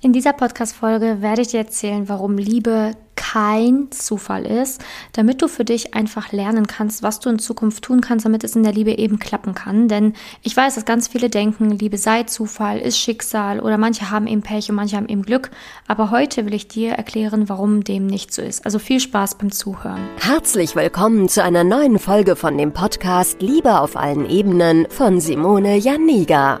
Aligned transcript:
In 0.00 0.12
dieser 0.12 0.32
Podcast-Folge 0.32 1.22
werde 1.22 1.42
ich 1.42 1.48
dir 1.48 1.58
erzählen, 1.58 2.08
warum 2.08 2.38
Liebe 2.38 2.92
kein 3.16 3.90
Zufall 3.90 4.46
ist, 4.46 4.80
damit 5.12 5.42
du 5.42 5.48
für 5.48 5.64
dich 5.64 5.94
einfach 5.94 6.30
lernen 6.30 6.68
kannst, 6.68 7.02
was 7.02 7.18
du 7.18 7.30
in 7.30 7.40
Zukunft 7.40 7.82
tun 7.82 8.00
kannst, 8.00 8.24
damit 8.24 8.44
es 8.44 8.54
in 8.54 8.62
der 8.62 8.72
Liebe 8.72 8.92
eben 8.96 9.18
klappen 9.18 9.56
kann. 9.56 9.88
Denn 9.88 10.12
ich 10.44 10.56
weiß, 10.56 10.76
dass 10.76 10.84
ganz 10.84 11.08
viele 11.08 11.28
denken, 11.28 11.70
Liebe 11.72 11.98
sei 11.98 12.22
Zufall, 12.22 12.78
ist 12.78 12.96
Schicksal 12.96 13.58
oder 13.58 13.76
manche 13.76 14.12
haben 14.12 14.28
eben 14.28 14.42
Pech 14.42 14.70
und 14.70 14.76
manche 14.76 14.96
haben 14.96 15.08
eben 15.08 15.22
Glück. 15.22 15.50
Aber 15.88 16.12
heute 16.12 16.46
will 16.46 16.54
ich 16.54 16.68
dir 16.68 16.92
erklären, 16.92 17.48
warum 17.48 17.82
dem 17.82 18.06
nicht 18.06 18.32
so 18.32 18.40
ist. 18.40 18.64
Also 18.66 18.78
viel 18.78 19.00
Spaß 19.00 19.34
beim 19.34 19.50
Zuhören. 19.50 20.06
Herzlich 20.20 20.76
willkommen 20.76 21.28
zu 21.28 21.42
einer 21.42 21.64
neuen 21.64 21.98
Folge 21.98 22.36
von 22.36 22.56
dem 22.56 22.72
Podcast 22.72 23.42
Liebe 23.42 23.80
auf 23.80 23.96
allen 23.96 24.30
Ebenen 24.30 24.86
von 24.90 25.20
Simone 25.20 25.76
Janiga. 25.76 26.60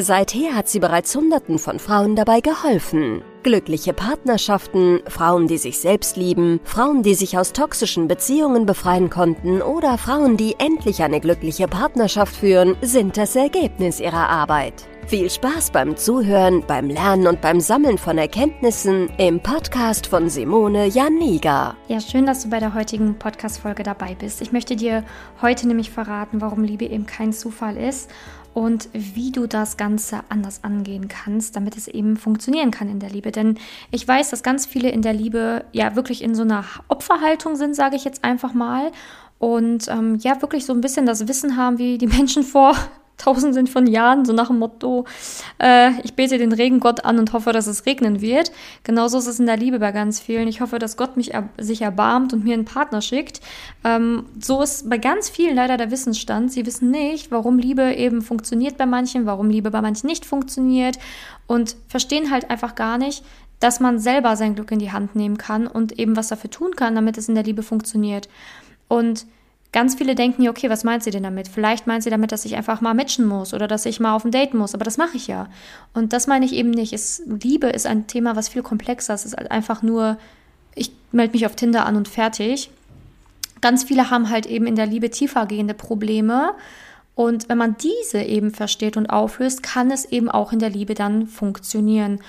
Seither 0.00 0.54
hat 0.54 0.68
sie 0.68 0.78
bereits 0.78 1.12
Hunderten 1.16 1.58
von 1.58 1.80
Frauen 1.80 2.14
dabei 2.14 2.40
geholfen. 2.40 3.20
Glückliche 3.42 3.92
Partnerschaften, 3.92 5.00
Frauen, 5.08 5.48
die 5.48 5.58
sich 5.58 5.80
selbst 5.80 6.16
lieben, 6.16 6.60
Frauen, 6.62 7.02
die 7.02 7.14
sich 7.14 7.36
aus 7.36 7.52
toxischen 7.52 8.06
Beziehungen 8.06 8.64
befreien 8.64 9.10
konnten 9.10 9.60
oder 9.60 9.98
Frauen, 9.98 10.36
die 10.36 10.54
endlich 10.60 11.02
eine 11.02 11.18
glückliche 11.18 11.66
Partnerschaft 11.66 12.36
führen, 12.36 12.76
sind 12.80 13.16
das 13.16 13.34
Ergebnis 13.34 13.98
ihrer 13.98 14.28
Arbeit. 14.28 14.86
Viel 15.08 15.30
Spaß 15.30 15.70
beim 15.70 15.96
Zuhören, 15.96 16.62
beim 16.66 16.90
Lernen 16.90 17.26
und 17.28 17.40
beim 17.40 17.60
Sammeln 17.60 17.96
von 17.96 18.18
Erkenntnissen 18.18 19.08
im 19.16 19.40
Podcast 19.40 20.06
von 20.06 20.28
Simone 20.28 20.86
Janiga. 20.86 21.76
Ja, 21.88 21.98
schön, 21.98 22.26
dass 22.26 22.42
du 22.42 22.50
bei 22.50 22.60
der 22.60 22.74
heutigen 22.74 23.18
Podcast-Folge 23.18 23.84
dabei 23.84 24.14
bist. 24.14 24.42
Ich 24.42 24.52
möchte 24.52 24.76
dir 24.76 25.04
heute 25.40 25.66
nämlich 25.66 25.90
verraten, 25.90 26.42
warum 26.42 26.62
Liebe 26.62 26.84
eben 26.84 27.06
kein 27.06 27.32
Zufall 27.32 27.78
ist 27.78 28.10
und 28.54 28.88
wie 28.92 29.30
du 29.30 29.46
das 29.46 29.76
Ganze 29.76 30.20
anders 30.28 30.64
angehen 30.64 31.08
kannst, 31.08 31.56
damit 31.56 31.76
es 31.76 31.88
eben 31.88 32.16
funktionieren 32.16 32.70
kann 32.70 32.88
in 32.88 32.98
der 32.98 33.10
Liebe. 33.10 33.30
Denn 33.30 33.58
ich 33.90 34.06
weiß, 34.06 34.30
dass 34.30 34.42
ganz 34.42 34.66
viele 34.66 34.90
in 34.90 35.02
der 35.02 35.12
Liebe 35.12 35.64
ja 35.72 35.94
wirklich 35.96 36.22
in 36.22 36.34
so 36.34 36.42
einer 36.42 36.64
Opferhaltung 36.88 37.56
sind, 37.56 37.76
sage 37.76 37.96
ich 37.96 38.04
jetzt 38.04 38.24
einfach 38.24 38.54
mal. 38.54 38.90
Und 39.38 39.88
ähm, 39.88 40.18
ja, 40.20 40.42
wirklich 40.42 40.66
so 40.66 40.72
ein 40.72 40.80
bisschen 40.80 41.06
das 41.06 41.28
Wissen 41.28 41.56
haben, 41.56 41.78
wie 41.78 41.98
die 41.98 42.06
Menschen 42.18 42.42
vor 42.42 42.74
Tausenden 43.18 43.66
von 43.66 43.86
Jahren, 43.86 44.24
so 44.24 44.32
nach 44.32 44.46
dem 44.46 44.58
Motto, 44.58 45.04
äh, 45.60 45.90
ich 46.02 46.14
bete 46.14 46.38
den 46.38 46.52
Regengott 46.52 47.04
an 47.04 47.18
und 47.18 47.32
hoffe, 47.32 47.52
dass 47.52 47.66
es 47.66 47.84
regnen 47.84 48.20
wird. 48.20 48.52
Genauso 48.84 49.18
ist 49.18 49.26
es 49.26 49.40
in 49.40 49.46
der 49.46 49.56
Liebe 49.56 49.80
bei 49.80 49.92
ganz 49.92 50.20
vielen. 50.20 50.48
Ich 50.48 50.60
hoffe, 50.60 50.78
dass 50.78 50.96
Gott 50.96 51.16
mich 51.16 51.34
er 51.34 51.48
sich 51.58 51.82
erbarmt 51.82 52.32
und 52.32 52.44
mir 52.44 52.54
einen 52.54 52.64
Partner 52.64 53.02
schickt. 53.02 53.40
Ähm, 53.84 54.26
so 54.40 54.62
ist 54.62 54.88
bei 54.88 54.98
ganz 54.98 55.28
vielen 55.28 55.56
leider 55.56 55.76
der 55.76 55.90
Wissensstand. 55.90 56.52
Sie 56.52 56.64
wissen 56.64 56.90
nicht, 56.90 57.30
warum 57.30 57.58
Liebe 57.58 57.94
eben 57.94 58.22
funktioniert 58.22 58.76
bei 58.78 58.86
manchen, 58.86 59.26
warum 59.26 59.50
Liebe 59.50 59.70
bei 59.70 59.82
manchen 59.82 60.06
nicht 60.06 60.24
funktioniert 60.24 60.98
und 61.46 61.76
verstehen 61.88 62.30
halt 62.30 62.50
einfach 62.50 62.76
gar 62.76 62.98
nicht, 62.98 63.24
dass 63.60 63.80
man 63.80 63.98
selber 63.98 64.36
sein 64.36 64.54
Glück 64.54 64.70
in 64.70 64.78
die 64.78 64.92
Hand 64.92 65.16
nehmen 65.16 65.38
kann 65.38 65.66
und 65.66 65.98
eben 65.98 66.16
was 66.16 66.28
dafür 66.28 66.50
tun 66.50 66.76
kann, 66.76 66.94
damit 66.94 67.18
es 67.18 67.28
in 67.28 67.34
der 67.34 67.44
Liebe 67.44 67.62
funktioniert. 67.62 68.28
Und 68.86 69.26
Ganz 69.70 69.96
viele 69.96 70.14
denken 70.14 70.42
ja, 70.42 70.50
okay, 70.50 70.70
was 70.70 70.82
meint 70.82 71.02
sie 71.02 71.10
denn 71.10 71.22
damit? 71.22 71.46
Vielleicht 71.46 71.86
meint 71.86 72.02
sie 72.02 72.08
damit, 72.08 72.32
dass 72.32 72.46
ich 72.46 72.56
einfach 72.56 72.80
mal 72.80 72.94
matchen 72.94 73.26
muss 73.26 73.52
oder 73.52 73.68
dass 73.68 73.84
ich 73.84 74.00
mal 74.00 74.14
auf 74.14 74.24
ein 74.24 74.30
Date 74.30 74.54
muss, 74.54 74.74
aber 74.74 74.84
das 74.84 74.96
mache 74.96 75.16
ich 75.16 75.26
ja. 75.26 75.48
Und 75.92 76.14
das 76.14 76.26
meine 76.26 76.46
ich 76.46 76.54
eben 76.54 76.70
nicht. 76.70 76.94
Es, 76.94 77.22
Liebe 77.26 77.66
ist 77.68 77.86
ein 77.86 78.06
Thema, 78.06 78.34
was 78.34 78.48
viel 78.48 78.62
komplexer 78.62 79.14
ist. 79.14 79.26
Es 79.26 79.32
ist 79.32 79.36
halt 79.36 79.50
einfach 79.50 79.82
nur, 79.82 80.16
ich 80.74 80.92
melde 81.12 81.34
mich 81.34 81.44
auf 81.44 81.54
Tinder 81.54 81.84
an 81.84 81.96
und 81.96 82.08
fertig. 82.08 82.70
Ganz 83.60 83.84
viele 83.84 84.10
haben 84.10 84.30
halt 84.30 84.46
eben 84.46 84.66
in 84.66 84.76
der 84.76 84.86
Liebe 84.86 85.10
tiefergehende 85.10 85.74
Probleme. 85.74 86.52
Und 87.14 87.48
wenn 87.48 87.58
man 87.58 87.76
diese 87.76 88.22
eben 88.22 88.52
versteht 88.52 88.96
und 88.96 89.10
auflöst, 89.10 89.62
kann 89.62 89.90
es 89.90 90.04
eben 90.06 90.30
auch 90.30 90.52
in 90.52 90.60
der 90.60 90.70
Liebe 90.70 90.94
dann 90.94 91.26
funktionieren. 91.26 92.20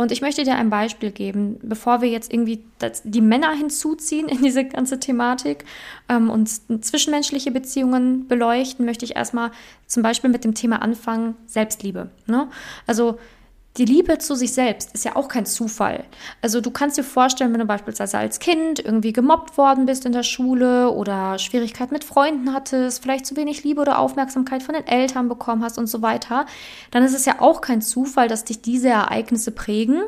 Und 0.00 0.12
ich 0.12 0.20
möchte 0.20 0.44
dir 0.44 0.54
ein 0.54 0.70
Beispiel 0.70 1.10
geben, 1.10 1.58
bevor 1.60 2.00
wir 2.00 2.08
jetzt 2.08 2.32
irgendwie 2.32 2.64
die 3.02 3.20
Männer 3.20 3.52
hinzuziehen 3.52 4.28
in 4.28 4.40
diese 4.42 4.64
ganze 4.64 5.00
Thematik 5.00 5.64
ähm, 6.08 6.30
und 6.30 6.48
zwischenmenschliche 6.84 7.50
Beziehungen 7.50 8.28
beleuchten, 8.28 8.86
möchte 8.86 9.04
ich 9.04 9.16
erstmal 9.16 9.50
zum 9.88 10.04
Beispiel 10.04 10.30
mit 10.30 10.44
dem 10.44 10.54
Thema 10.54 10.82
anfangen, 10.82 11.34
Selbstliebe. 11.46 12.10
Ne? 12.26 12.48
Also 12.86 13.18
die 13.78 13.84
Liebe 13.84 14.18
zu 14.18 14.34
sich 14.34 14.52
selbst 14.52 14.92
ist 14.94 15.04
ja 15.04 15.14
auch 15.14 15.28
kein 15.28 15.46
Zufall. 15.46 16.04
Also 16.42 16.60
du 16.60 16.70
kannst 16.70 16.98
dir 16.98 17.04
vorstellen, 17.04 17.52
wenn 17.52 17.60
du 17.60 17.66
beispielsweise 17.66 18.18
als 18.18 18.40
Kind 18.40 18.80
irgendwie 18.80 19.12
gemobbt 19.12 19.56
worden 19.56 19.86
bist 19.86 20.04
in 20.04 20.12
der 20.12 20.24
Schule 20.24 20.90
oder 20.90 21.38
Schwierigkeiten 21.38 21.94
mit 21.94 22.04
Freunden 22.04 22.52
hattest, 22.52 23.02
vielleicht 23.02 23.26
zu 23.26 23.36
wenig 23.36 23.62
Liebe 23.62 23.80
oder 23.80 24.00
Aufmerksamkeit 24.00 24.62
von 24.62 24.74
den 24.74 24.86
Eltern 24.86 25.28
bekommen 25.28 25.62
hast 25.62 25.78
und 25.78 25.86
so 25.86 26.02
weiter, 26.02 26.46
dann 26.90 27.04
ist 27.04 27.14
es 27.14 27.24
ja 27.24 27.36
auch 27.40 27.60
kein 27.60 27.80
Zufall, 27.80 28.26
dass 28.26 28.44
dich 28.44 28.60
diese 28.60 28.88
Ereignisse 28.88 29.52
prägen 29.52 30.02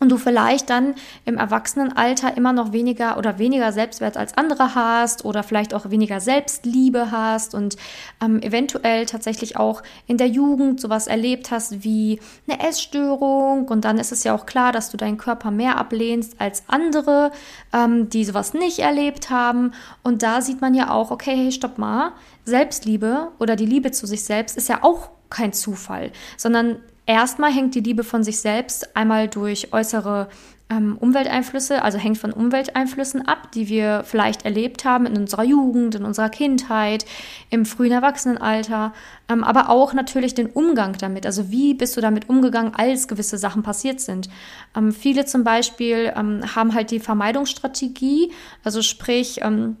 und 0.00 0.10
du 0.10 0.16
vielleicht 0.16 0.70
dann 0.70 0.94
im 1.24 1.38
Erwachsenenalter 1.38 2.36
immer 2.36 2.52
noch 2.52 2.72
weniger 2.72 3.18
oder 3.18 3.38
weniger 3.38 3.72
Selbstwert 3.72 4.16
als 4.16 4.36
andere 4.36 4.74
hast 4.74 5.24
oder 5.24 5.42
vielleicht 5.42 5.74
auch 5.74 5.90
weniger 5.90 6.20
Selbstliebe 6.20 7.10
hast 7.10 7.54
und 7.54 7.76
ähm, 8.22 8.40
eventuell 8.42 9.06
tatsächlich 9.06 9.56
auch 9.56 9.82
in 10.06 10.16
der 10.16 10.28
Jugend 10.28 10.80
sowas 10.80 11.06
erlebt 11.06 11.50
hast 11.50 11.82
wie 11.84 12.20
eine 12.48 12.66
Essstörung. 12.66 13.66
Und 13.68 13.84
dann 13.84 13.98
ist 13.98 14.12
es 14.12 14.24
ja 14.24 14.34
auch 14.34 14.46
klar, 14.46 14.72
dass 14.72 14.90
du 14.90 14.96
deinen 14.96 15.18
Körper 15.18 15.50
mehr 15.50 15.78
ablehnst 15.78 16.40
als 16.40 16.62
andere, 16.68 17.32
ähm, 17.72 18.08
die 18.08 18.24
sowas 18.24 18.54
nicht 18.54 18.78
erlebt 18.78 19.30
haben. 19.30 19.72
Und 20.02 20.22
da 20.22 20.40
sieht 20.40 20.60
man 20.60 20.74
ja 20.74 20.90
auch, 20.90 21.10
okay, 21.10 21.36
hey, 21.36 21.52
stopp 21.52 21.78
mal, 21.78 22.12
Selbstliebe 22.44 23.28
oder 23.38 23.56
die 23.56 23.66
Liebe 23.66 23.90
zu 23.90 24.06
sich 24.06 24.24
selbst 24.24 24.56
ist 24.56 24.68
ja 24.68 24.78
auch 24.82 25.10
kein 25.28 25.52
Zufall, 25.52 26.12
sondern 26.36 26.76
Erstmal 27.08 27.50
hängt 27.50 27.74
die 27.74 27.80
Liebe 27.80 28.04
von 28.04 28.22
sich 28.22 28.38
selbst 28.38 28.94
einmal 28.94 29.28
durch 29.28 29.72
äußere 29.72 30.28
ähm, 30.68 30.98
Umwelteinflüsse, 30.98 31.82
also 31.82 31.96
hängt 31.96 32.18
von 32.18 32.34
Umwelteinflüssen 32.34 33.26
ab, 33.26 33.50
die 33.52 33.70
wir 33.70 34.02
vielleicht 34.04 34.44
erlebt 34.44 34.84
haben 34.84 35.06
in 35.06 35.16
unserer 35.16 35.44
Jugend, 35.44 35.94
in 35.94 36.04
unserer 36.04 36.28
Kindheit, 36.28 37.06
im 37.48 37.64
frühen 37.64 37.92
Erwachsenenalter, 37.92 38.92
ähm, 39.30 39.42
aber 39.42 39.70
auch 39.70 39.94
natürlich 39.94 40.34
den 40.34 40.48
Umgang 40.48 40.98
damit. 41.00 41.24
Also 41.24 41.50
wie 41.50 41.72
bist 41.72 41.96
du 41.96 42.02
damit 42.02 42.28
umgegangen, 42.28 42.74
als 42.74 43.08
gewisse 43.08 43.38
Sachen 43.38 43.62
passiert 43.62 44.02
sind? 44.02 44.28
Ähm, 44.76 44.92
viele 44.92 45.24
zum 45.24 45.44
Beispiel 45.44 46.12
ähm, 46.14 46.42
haben 46.54 46.74
halt 46.74 46.90
die 46.90 47.00
Vermeidungsstrategie, 47.00 48.32
also 48.64 48.82
sprich, 48.82 49.40
ähm, 49.40 49.78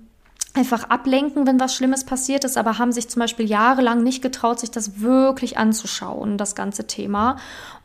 einfach 0.58 0.84
ablenken, 0.90 1.46
wenn 1.46 1.60
was 1.60 1.74
Schlimmes 1.74 2.04
passiert 2.04 2.44
ist, 2.44 2.58
aber 2.58 2.78
haben 2.78 2.92
sich 2.92 3.08
zum 3.08 3.20
Beispiel 3.20 3.48
jahrelang 3.48 4.02
nicht 4.02 4.22
getraut, 4.22 4.60
sich 4.60 4.70
das 4.70 5.00
wirklich 5.00 5.56
anzuschauen, 5.56 6.36
das 6.36 6.54
ganze 6.54 6.86
Thema. 6.86 7.36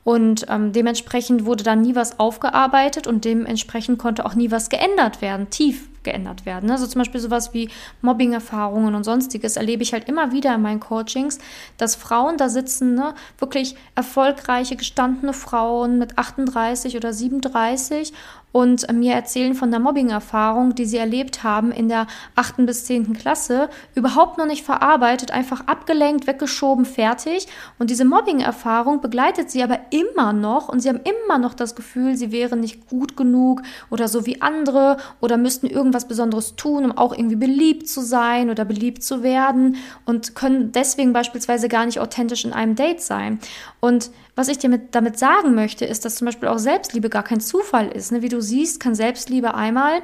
Und 0.04 0.46
ähm, 0.50 0.74
dementsprechend 0.74 1.46
wurde 1.46 1.64
dann 1.64 1.82
nie 1.82 1.96
was 1.96 2.20
aufgearbeitet 2.20 3.08
und 3.08 3.24
dementsprechend 3.24 4.00
konnte 4.00 4.26
auch 4.26 4.36
nie 4.36 4.52
was 4.52 4.70
geändert 4.70 5.22
werden, 5.22 5.50
tief 5.50 5.88
geändert 6.04 6.46
werden. 6.46 6.70
Also 6.70 6.86
zum 6.86 7.00
Beispiel 7.00 7.22
sowas 7.22 7.54
wie 7.54 7.70
Mobbing-Erfahrungen 8.02 8.96
und 8.96 9.06
sonstiges 9.06 9.56
erlebe 9.56 9.84
ich 9.84 9.94
halt 9.94 10.08
immer 10.10 10.32
wieder 10.32 10.54
in 10.56 10.62
meinen 10.62 10.82
Coachings, 10.82 11.40
dass 11.78 11.96
Frauen 11.96 12.38
da 12.38 12.50
sitzen, 12.50 12.96
ne, 12.96 13.16
wirklich 13.38 13.76
erfolgreiche, 13.96 14.76
gestandene 14.76 15.34
Frauen 15.34 15.98
mit 15.98 16.18
38 16.18 16.98
oder 16.98 17.14
37 17.14 18.14
und 18.54 18.90
mir 18.94 19.14
erzählen 19.14 19.56
von 19.56 19.72
der 19.72 19.80
Mobbing-Erfahrung, 19.80 20.76
die 20.76 20.86
sie 20.86 20.98
erlebt 20.98 21.44
haben 21.44 21.72
in 21.72 21.90
der 21.90 22.06
achten 22.36 22.68
bis 22.68 22.86
zehnten 22.86 23.14
Klasse, 23.14 23.68
überhaupt 23.96 24.38
noch 24.38 24.46
nicht 24.46 24.64
verarbeitet, 24.64 25.32
einfach 25.32 25.68
abgelenkt, 25.68 26.28
weggeschoben, 26.28 26.86
fertig. 26.86 27.48
Und 27.80 27.90
diese 27.90 28.06
Mobbing-Erfahrung 28.06 29.02
begleitet 29.02 29.50
sie 29.50 29.64
aber 29.64 29.80
immer 29.90 30.34
noch 30.34 30.70
und 30.70 30.82
sie 30.82 30.90
haben 30.90 31.02
immer 31.04 31.40
noch 31.40 31.56
das 31.56 31.76
Gefühl, 31.76 32.16
sie 32.16 32.32
wären 32.32 32.60
nicht 32.60 32.88
gut 32.88 33.18
genug 33.18 33.64
oder 33.90 34.08
so 34.08 34.28
wie 34.28 34.42
andere 34.44 34.98
oder 35.20 35.38
müssten 35.38 35.66
irgendwas 35.66 36.08
Besonderes 36.08 36.56
tun, 36.56 36.86
um 36.86 36.96
auch 36.96 37.12
irgendwie 37.12 37.36
beliebt 37.36 37.90
zu 37.90 38.02
sein 38.02 38.52
oder 38.52 38.66
beliebt 38.66 39.04
zu 39.04 39.24
werden 39.24 39.78
und 40.06 40.36
können 40.36 40.72
deswegen 40.72 41.12
beispielsweise 41.12 41.70
gar 41.70 41.88
nicht 41.88 42.00
authentisch 42.00 42.46
in 42.46 42.54
einem 42.54 42.76
Date 42.76 43.02
sein. 43.02 43.40
Und 43.80 44.12
was 44.36 44.48
ich 44.48 44.58
dir 44.58 44.70
mit, 44.70 44.96
damit 44.96 45.20
sagen 45.20 45.54
möchte, 45.54 45.86
ist, 45.86 46.06
dass 46.06 46.16
zum 46.16 46.26
Beispiel 46.26 46.50
auch 46.50 46.58
Selbstliebe 46.58 47.10
gar 47.10 47.24
kein 47.24 47.40
Zufall 47.40 47.88
ist. 47.90 48.12
Ne? 48.12 48.22
Wie 48.22 48.30
du 48.30 48.42
siehst, 48.44 48.80
kann 48.80 48.94
Selbstliebe 48.94 49.56
einmal 49.56 50.04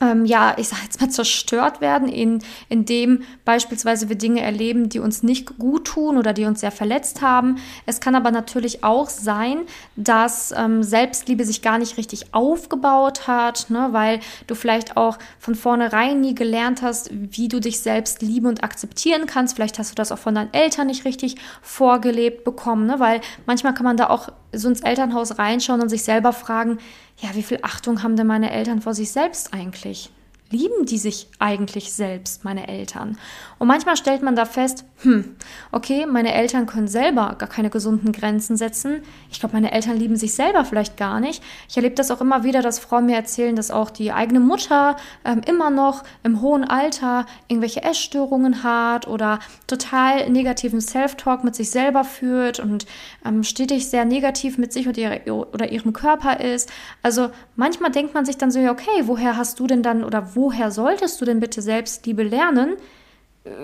ähm, 0.00 0.24
ja, 0.24 0.54
ich 0.58 0.68
sage 0.68 0.82
jetzt 0.84 1.00
mal, 1.00 1.08
zerstört 1.08 1.80
werden, 1.80 2.08
in, 2.08 2.40
indem 2.68 3.22
beispielsweise 3.44 4.08
wir 4.08 4.16
Dinge 4.16 4.40
erleben, 4.40 4.88
die 4.88 4.98
uns 4.98 5.22
nicht 5.22 5.56
gut 5.58 5.86
tun 5.86 6.18
oder 6.18 6.32
die 6.32 6.44
uns 6.44 6.60
sehr 6.60 6.72
verletzt 6.72 7.22
haben. 7.22 7.56
Es 7.86 8.00
kann 8.00 8.16
aber 8.16 8.32
natürlich 8.32 8.82
auch 8.82 9.08
sein, 9.08 9.60
dass 9.94 10.52
ähm, 10.56 10.82
Selbstliebe 10.82 11.44
sich 11.44 11.62
gar 11.62 11.78
nicht 11.78 11.96
richtig 11.96 12.34
aufgebaut 12.34 13.28
hat, 13.28 13.70
ne, 13.70 13.88
weil 13.92 14.18
du 14.48 14.56
vielleicht 14.56 14.96
auch 14.96 15.18
von 15.38 15.54
vornherein 15.54 16.20
nie 16.20 16.34
gelernt 16.34 16.82
hast, 16.82 17.10
wie 17.12 17.46
du 17.46 17.60
dich 17.60 17.78
selbst 17.78 18.20
lieben 18.20 18.46
und 18.46 18.64
akzeptieren 18.64 19.26
kannst. 19.26 19.54
Vielleicht 19.54 19.78
hast 19.78 19.92
du 19.92 19.94
das 19.94 20.10
auch 20.10 20.18
von 20.18 20.34
deinen 20.34 20.52
Eltern 20.52 20.88
nicht 20.88 21.04
richtig 21.04 21.36
vorgelebt 21.62 22.42
bekommen, 22.42 22.86
ne, 22.86 22.98
weil 22.98 23.20
manchmal 23.46 23.74
kann 23.74 23.84
man 23.84 23.96
da 23.96 24.10
auch 24.10 24.30
so 24.52 24.68
ins 24.68 24.80
Elternhaus 24.80 25.38
reinschauen 25.38 25.80
und 25.80 25.88
sich 25.88 26.02
selber 26.02 26.32
fragen, 26.32 26.78
ja, 27.18 27.34
wie 27.34 27.42
viel 27.42 27.58
Achtung 27.62 28.02
haben 28.02 28.16
denn 28.16 28.26
meine 28.26 28.50
Eltern 28.50 28.80
vor 28.80 28.94
sich 28.94 29.12
selbst 29.12 29.54
eigentlich? 29.54 30.10
Lieben 30.54 30.86
die 30.86 30.98
sich 30.98 31.28
eigentlich 31.38 31.92
selbst, 31.92 32.44
meine 32.44 32.68
Eltern? 32.68 33.18
Und 33.58 33.68
manchmal 33.68 33.96
stellt 33.96 34.22
man 34.22 34.36
da 34.36 34.44
fest, 34.44 34.84
hm, 35.02 35.36
okay, 35.72 36.06
meine 36.06 36.32
Eltern 36.34 36.66
können 36.66 36.88
selber 36.88 37.34
gar 37.38 37.48
keine 37.48 37.70
gesunden 37.70 38.12
Grenzen 38.12 38.56
setzen. 38.56 39.02
Ich 39.30 39.40
glaube, 39.40 39.54
meine 39.54 39.72
Eltern 39.72 39.96
lieben 39.96 40.16
sich 40.16 40.34
selber 40.34 40.64
vielleicht 40.64 40.96
gar 40.96 41.20
nicht. 41.20 41.42
Ich 41.68 41.76
erlebe 41.76 41.94
das 41.94 42.10
auch 42.10 42.20
immer 42.20 42.44
wieder, 42.44 42.62
dass 42.62 42.78
Frauen 42.78 43.06
mir 43.06 43.16
erzählen, 43.16 43.56
dass 43.56 43.70
auch 43.70 43.90
die 43.90 44.12
eigene 44.12 44.40
Mutter 44.40 44.96
ähm, 45.24 45.40
immer 45.46 45.70
noch 45.70 46.04
im 46.22 46.40
hohen 46.40 46.64
Alter 46.64 47.26
irgendwelche 47.48 47.82
Essstörungen 47.82 48.62
hat 48.62 49.06
oder 49.06 49.40
total 49.66 50.30
negativen 50.30 50.80
Self-Talk 50.80 51.44
mit 51.44 51.54
sich 51.54 51.70
selber 51.70 52.04
führt 52.04 52.60
und 52.60 52.86
ähm, 53.24 53.42
stetig 53.42 53.88
sehr 53.88 54.04
negativ 54.04 54.58
mit 54.58 54.72
sich 54.72 54.86
und 54.86 54.96
ihre, 54.96 55.20
oder 55.30 55.70
ihrem 55.70 55.92
Körper 55.92 56.40
ist. 56.40 56.70
Also 57.02 57.30
manchmal 57.56 57.90
denkt 57.90 58.14
man 58.14 58.24
sich 58.24 58.38
dann 58.38 58.50
so, 58.50 58.60
ja, 58.60 58.70
okay, 58.70 59.02
woher 59.04 59.36
hast 59.36 59.58
du 59.60 59.66
denn 59.66 59.82
dann 59.82 60.04
oder 60.04 60.34
wo 60.34 60.43
woher 60.44 60.70
solltest 60.70 61.20
du 61.20 61.24
denn 61.24 61.40
bitte 61.40 61.62
Selbstliebe 61.62 62.22
lernen, 62.22 62.76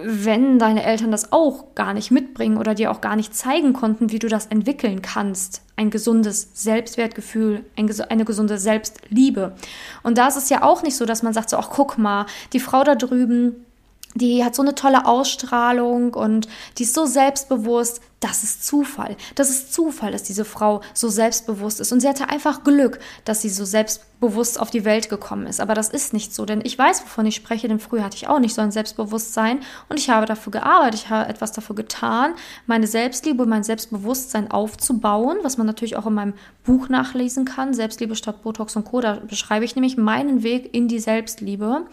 wenn 0.02 0.58
deine 0.58 0.82
Eltern 0.82 1.10
das 1.10 1.30
auch 1.30 1.74
gar 1.74 1.92
nicht 1.92 2.10
mitbringen 2.10 2.56
oder 2.56 2.74
dir 2.74 2.90
auch 2.90 3.02
gar 3.02 3.16
nicht 3.16 3.34
zeigen 3.36 3.74
konnten, 3.74 4.10
wie 4.10 4.18
du 4.18 4.28
das 4.28 4.46
entwickeln 4.46 5.02
kannst? 5.02 5.62
Ein 5.76 5.90
gesundes 5.90 6.50
Selbstwertgefühl, 6.54 7.66
eine 7.76 8.24
gesunde 8.24 8.56
Selbstliebe. 8.56 9.54
Und 10.02 10.16
da 10.16 10.28
ist 10.28 10.36
es 10.36 10.48
ja 10.48 10.62
auch 10.62 10.82
nicht 10.82 10.96
so, 10.96 11.04
dass 11.04 11.22
man 11.22 11.34
sagt 11.34 11.50
so, 11.50 11.58
ach 11.58 11.68
guck 11.70 11.98
mal, 11.98 12.24
die 12.54 12.60
Frau 12.60 12.82
da 12.82 12.94
drüben, 12.94 13.66
die 14.14 14.42
hat 14.42 14.54
so 14.54 14.62
eine 14.62 14.74
tolle 14.74 15.04
Ausstrahlung 15.04 16.14
und 16.14 16.48
die 16.78 16.84
ist 16.84 16.94
so 16.94 17.04
selbstbewusst. 17.04 18.00
Das 18.20 18.42
ist 18.44 18.66
Zufall. 18.66 19.16
Das 19.34 19.48
ist 19.48 19.72
Zufall, 19.72 20.12
dass 20.12 20.22
diese 20.22 20.44
Frau 20.44 20.82
so 20.92 21.08
selbstbewusst 21.08 21.80
ist. 21.80 21.90
Und 21.90 22.00
sie 22.00 22.08
hatte 22.08 22.28
einfach 22.28 22.64
Glück, 22.64 22.98
dass 23.24 23.40
sie 23.40 23.48
so 23.48 23.64
selbstbewusst 23.64 24.60
auf 24.60 24.68
die 24.68 24.84
Welt 24.84 25.08
gekommen 25.08 25.46
ist. 25.46 25.58
Aber 25.58 25.72
das 25.72 25.88
ist 25.88 26.12
nicht 26.12 26.34
so, 26.34 26.44
denn 26.44 26.60
ich 26.62 26.78
weiß, 26.78 27.02
wovon 27.02 27.24
ich 27.24 27.34
spreche, 27.34 27.66
denn 27.66 27.80
früher 27.80 28.04
hatte 28.04 28.18
ich 28.18 28.28
auch 28.28 28.38
nicht 28.38 28.54
so 28.54 28.60
ein 28.60 28.72
Selbstbewusstsein 28.72 29.60
und 29.88 29.98
ich 29.98 30.10
habe 30.10 30.26
dafür 30.26 30.50
gearbeitet, 30.50 31.00
ich 31.00 31.08
habe 31.08 31.30
etwas 31.30 31.52
dafür 31.52 31.74
getan, 31.74 32.34
meine 32.66 32.86
Selbstliebe, 32.86 33.46
mein 33.46 33.62
Selbstbewusstsein 33.62 34.50
aufzubauen, 34.50 35.38
was 35.42 35.56
man 35.56 35.66
natürlich 35.66 35.96
auch 35.96 36.06
in 36.06 36.12
meinem 36.12 36.34
Buch 36.64 36.90
nachlesen 36.90 37.46
kann, 37.46 37.72
Selbstliebe 37.72 38.16
statt 38.16 38.42
Botox 38.42 38.76
und 38.76 38.84
Co. 38.84 39.00
Da 39.00 39.14
beschreibe 39.14 39.64
ich 39.64 39.76
nämlich 39.76 39.96
meinen 39.96 40.42
Weg 40.42 40.74
in 40.74 40.88
die 40.88 40.98
Selbstliebe 40.98 41.86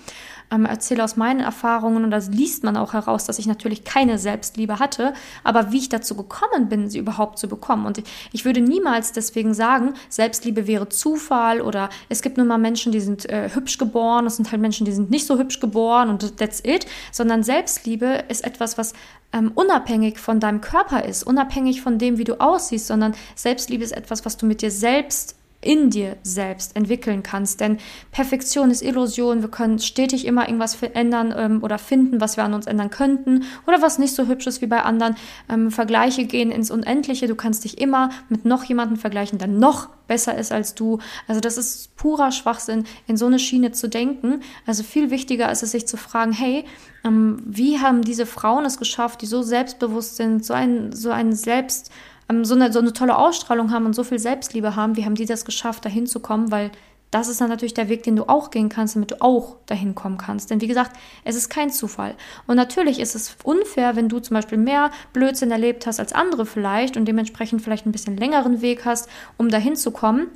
ähm, 0.52 0.66
erzähle 0.66 1.04
aus 1.04 1.18
meinen 1.18 1.40
Erfahrungen 1.40 2.04
und 2.04 2.12
das 2.12 2.30
liest 2.30 2.64
man 2.64 2.78
auch 2.78 2.94
heraus, 2.94 3.26
dass 3.26 3.40
ich 3.40 3.48
natürlich 3.48 3.84
keine 3.84 4.18
Selbstliebe 4.18 4.80
hatte, 4.80 5.14
aber 5.44 5.72
wie 5.72 5.78
ich 5.78 5.90
dazu 5.90 6.16
gekommen 6.18 6.68
bin, 6.68 6.90
sie 6.90 7.00
überhaupt 7.00 7.40
zu 7.40 7.48
bekommen. 7.48 7.86
Und 7.86 8.04
ich 8.34 8.44
würde 8.44 8.60
niemals 8.60 9.14
deswegen 9.14 9.54
sagen, 9.54 9.94
Selbstliebe 10.10 10.68
wäre 10.68 10.90
Zufall 10.90 11.62
oder 11.62 11.90
es 12.10 12.22
gibt 12.22 12.38
nur 12.38 12.46
mal 12.46 12.58
Menschen, 12.58 12.92
die 12.92 13.00
sind 13.00 13.30
äh, 13.30 13.50
hübsch 13.54 13.78
geboren, 13.78 14.26
es 14.26 14.36
sind 14.36 14.52
halt 14.52 14.62
Menschen, 14.62 14.86
die 14.86 14.92
sind 14.92 15.10
nicht 15.10 15.26
so 15.26 15.38
hübsch 15.38 15.60
geboren 15.60 16.10
und 16.10 16.38
that's 16.38 16.62
it, 16.66 16.86
sondern 17.12 17.44
Selbstliebe 17.44 18.26
ist 18.28 18.44
etwas, 18.44 18.78
was 18.78 18.94
ähm, 19.34 19.52
unabhängig 19.56 20.20
von 20.20 20.40
deinem 20.40 20.62
Körper 20.62 21.06
ist, 21.06 21.24
unabhängig 21.24 21.82
von 21.82 21.98
dem, 21.98 22.18
wie 22.18 22.24
du 22.24 22.40
aussiehst, 22.40 22.88
sondern 22.88 23.16
Selbstliebe 23.36 23.84
ist 23.84 23.96
etwas, 23.96 24.26
was 24.26 24.38
du 24.38 24.46
mit 24.46 24.62
dir 24.62 24.72
selbst 24.72 25.37
in 25.62 25.90
dir 25.90 26.18
selbst 26.24 26.76
entwickeln 26.76 27.24
kannst. 27.24 27.60
Denn 27.60 27.80
Perfektion 28.12 28.70
ist 28.70 28.82
Illusion. 28.82 29.42
Wir 29.42 29.50
können 29.50 29.80
stetig 29.80 30.26
immer 30.26 30.48
irgendwas 30.48 30.76
verändern 30.76 31.34
ähm, 31.36 31.64
oder 31.64 31.78
finden, 31.80 32.22
was 32.22 32.38
wir 32.38 32.44
an 32.44 32.54
uns 32.54 32.68
ändern 32.68 32.90
könnten 32.90 33.44
oder 33.66 33.82
was 33.82 33.98
nicht 33.98 34.14
so 34.14 34.28
hübsch 34.28 34.48
ist 34.48 34.62
wie 34.62 34.68
bei 34.68 34.84
anderen. 34.84 35.16
Ähm, 35.50 35.72
Vergleiche 35.72 36.26
gehen 36.26 36.52
ins 36.52 36.70
Unendliche. 36.70 37.28
Du 37.28 37.36
kannst 37.36 37.64
dich 37.64 37.80
immer 37.80 38.10
mit 38.30 38.46
noch 38.46 38.64
jemandem 38.66 38.98
vergleichen, 38.98 39.40
der 39.40 39.48
noch 39.48 39.90
besser 40.08 40.38
ist 40.38 40.52
als 40.52 40.76
du. 40.76 41.00
Also 41.28 41.42
das 41.42 41.58
ist 41.58 41.96
purer 41.96 42.32
Schwachsinn, 42.32 42.86
in 43.08 43.18
so 43.18 43.26
eine 43.26 43.40
Schiene 43.40 43.72
zu 43.72 43.90
denken. 43.90 44.42
Also 44.66 44.84
viel 44.84 45.10
wichtiger 45.10 45.52
ist 45.52 45.64
es, 45.64 45.72
sich 45.72 45.88
zu 45.88 45.98
fragen, 45.98 46.32
hey, 46.32 46.66
ähm, 47.04 47.42
wie 47.46 47.80
haben 47.80 48.04
diese 48.04 48.26
Frauen 48.26 48.66
es 48.66 48.78
geschafft, 48.78 49.22
die 49.22 49.26
so 49.26 49.42
selbstbewusst 49.42 50.18
sind, 50.18 50.46
so 50.46 50.54
ein, 50.54 50.92
so 50.94 51.10
ein 51.10 51.34
Selbst 51.34 51.92
ähm, 52.30 52.46
so, 52.46 52.56
eine, 52.56 52.72
so 52.72 52.80
eine 52.80 52.94
tolle 52.94 53.18
Ausstrahlung 53.18 53.72
haben 53.72 53.86
und 53.86 53.94
so 53.94 54.04
viel 54.04 54.20
Selbstliebe 54.20 54.76
haben, 54.76 54.96
wie 54.96 55.06
haben 55.06 55.16
die 55.16 55.26
das 55.26 55.46
geschafft, 55.46 55.86
dahin 55.86 56.08
zu 56.08 56.20
kommen, 56.20 56.52
weil 56.52 56.72
das 57.12 57.30
ist 57.30 57.40
dann 57.40 57.50
natürlich 57.50 57.74
der 57.74 57.88
Weg, 57.88 58.04
den 58.04 58.18
du 58.18 58.28
auch 58.28 58.52
gehen 58.52 58.68
kannst, 58.68 58.96
damit 58.96 59.12
du 59.12 59.22
auch 59.22 59.58
dahin 59.66 59.96
kommen 59.96 60.18
kannst. 60.18 60.52
Denn 60.52 60.60
wie 60.60 60.68
gesagt, 60.68 60.92
es 61.24 61.36
ist 61.36 61.50
kein 61.50 61.70
Zufall. 61.70 62.16
Und 62.48 62.58
natürlich 62.58 63.00
ist 63.00 63.16
es 63.16 63.38
unfair, 63.44 63.96
wenn 63.96 64.10
du 64.10 64.20
zum 64.20 64.36
Beispiel 64.36 64.58
mehr 64.58 64.92
Blödsinn 65.14 65.52
erlebt 65.52 65.88
hast 65.88 66.00
als 66.00 66.12
andere 66.12 66.46
vielleicht 66.46 66.98
und 66.98 67.06
dementsprechend 67.06 67.62
vielleicht 67.62 67.86
ein 67.86 67.94
bisschen 67.94 68.18
längeren 68.18 68.62
Weg 68.62 68.84
hast, 68.84 69.08
um 69.38 69.50
dahin 69.50 69.78
zu 69.78 69.92
kommen. 69.92 70.28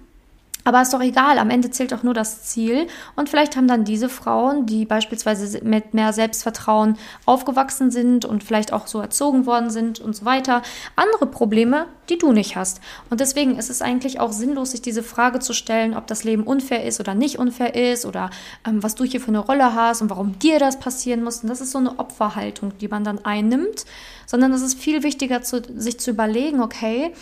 Aber 0.64 0.82
ist 0.82 0.94
doch 0.94 1.02
egal, 1.02 1.40
am 1.40 1.50
Ende 1.50 1.72
zählt 1.72 1.92
doch 1.92 2.04
nur 2.04 2.14
das 2.14 2.44
Ziel. 2.44 2.88
Und 3.16 3.30
vielleicht 3.30 3.56
haben 3.56 3.68
dann 3.68 3.84
diese 3.84 4.10
Frauen, 4.10 4.66
die 4.66 4.86
beispielsweise 4.86 5.64
mit 5.64 5.94
mehr 5.94 6.14
Selbstvertrauen 6.14 6.98
aufgewachsen 7.26 7.92
sind 7.92 8.26
und 8.26 8.44
vielleicht 8.44 8.74
auch 8.74 8.88
so 8.88 9.00
erzogen 9.00 9.46
worden 9.46 9.70
sind 9.70 10.00
und 10.00 10.16
so 10.16 10.26
weiter, 10.26 10.62
andere 10.96 11.26
Probleme, 11.26 11.88
die 12.10 12.18
du 12.18 12.32
nicht 12.32 12.56
hast. 12.56 12.82
Und 13.10 13.20
deswegen 13.22 13.58
ist 13.58 13.70
es 13.70 13.82
eigentlich 13.82 14.20
auch 14.20 14.32
sinnlos, 14.32 14.72
sich 14.72 14.82
diese 14.82 15.04
Frage 15.04 15.40
zu 15.40 15.54
stellen, 15.54 15.96
ob 15.96 16.08
das 16.08 16.24
Leben 16.24 16.44
unfair 16.44 16.86
ist 16.86 17.00
oder 17.00 17.16
nicht 17.16 17.40
unfair 17.40 17.76
ist 17.76 18.06
oder 18.06 18.30
ähm, 18.68 18.84
was 18.84 18.96
du 18.96 19.04
hier 19.04 19.22
für 19.22 19.30
eine 19.30 19.40
Rolle 19.40 19.74
hast 19.74 20.02
und 20.02 20.10
warum 20.10 20.38
dir 20.40 20.60
das 20.60 20.80
passieren 20.80 21.24
muss. 21.24 21.40
Und 21.42 21.50
das 21.50 21.62
ist 21.62 21.72
so 21.72 21.80
eine 21.80 21.98
Opferhaltung, 22.00 22.78
die 22.80 22.88
man 22.88 23.04
dann 23.04 23.24
einnimmt, 23.26 23.86
sondern 24.26 24.54
es 24.54 24.62
ist 24.62 24.80
viel 24.80 25.04
wichtiger, 25.04 25.42
zu, 25.42 25.62
sich 25.76 26.00
zu 26.00 26.12
überlegen, 26.12 26.62
okay, 26.62 27.14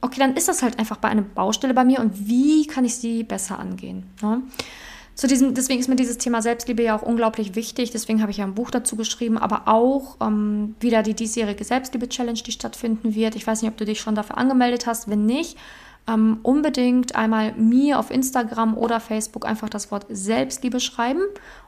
okay, 0.00 0.18
dann 0.18 0.36
ist 0.36 0.48
das 0.48 0.62
halt 0.62 0.78
einfach 0.78 0.96
bei 0.96 1.08
einer 1.08 1.22
Baustelle 1.22 1.74
bei 1.74 1.84
mir 1.84 2.00
und 2.00 2.28
wie 2.28 2.66
kann 2.66 2.84
ich 2.84 2.96
sie 2.96 3.24
besser 3.24 3.58
angehen? 3.58 4.04
Ne? 4.22 4.42
Zu 5.14 5.28
diesem, 5.28 5.54
deswegen 5.54 5.78
ist 5.78 5.88
mir 5.88 5.96
dieses 5.96 6.18
Thema 6.18 6.42
Selbstliebe 6.42 6.82
ja 6.82 6.96
auch 6.96 7.02
unglaublich 7.02 7.54
wichtig. 7.54 7.92
Deswegen 7.92 8.20
habe 8.20 8.32
ich 8.32 8.38
ja 8.38 8.44
ein 8.44 8.54
Buch 8.54 8.72
dazu 8.72 8.96
geschrieben, 8.96 9.38
aber 9.38 9.68
auch 9.68 10.16
ähm, 10.20 10.74
wieder 10.80 11.04
die 11.04 11.14
diesjährige 11.14 11.62
Selbstliebe-Challenge, 11.62 12.40
die 12.44 12.50
stattfinden 12.50 13.14
wird. 13.14 13.36
Ich 13.36 13.46
weiß 13.46 13.62
nicht, 13.62 13.70
ob 13.70 13.76
du 13.76 13.84
dich 13.84 14.00
schon 14.00 14.16
dafür 14.16 14.38
angemeldet 14.38 14.88
hast. 14.88 15.08
Wenn 15.08 15.24
nicht, 15.24 15.56
ähm, 16.08 16.38
unbedingt 16.42 17.14
einmal 17.14 17.52
mir 17.54 17.98
auf 17.98 18.10
Instagram 18.10 18.76
oder 18.76 18.98
Facebook 18.98 19.46
einfach 19.46 19.68
das 19.68 19.90
Wort 19.90 20.06
Selbstliebe 20.10 20.80
schreiben 20.80 21.22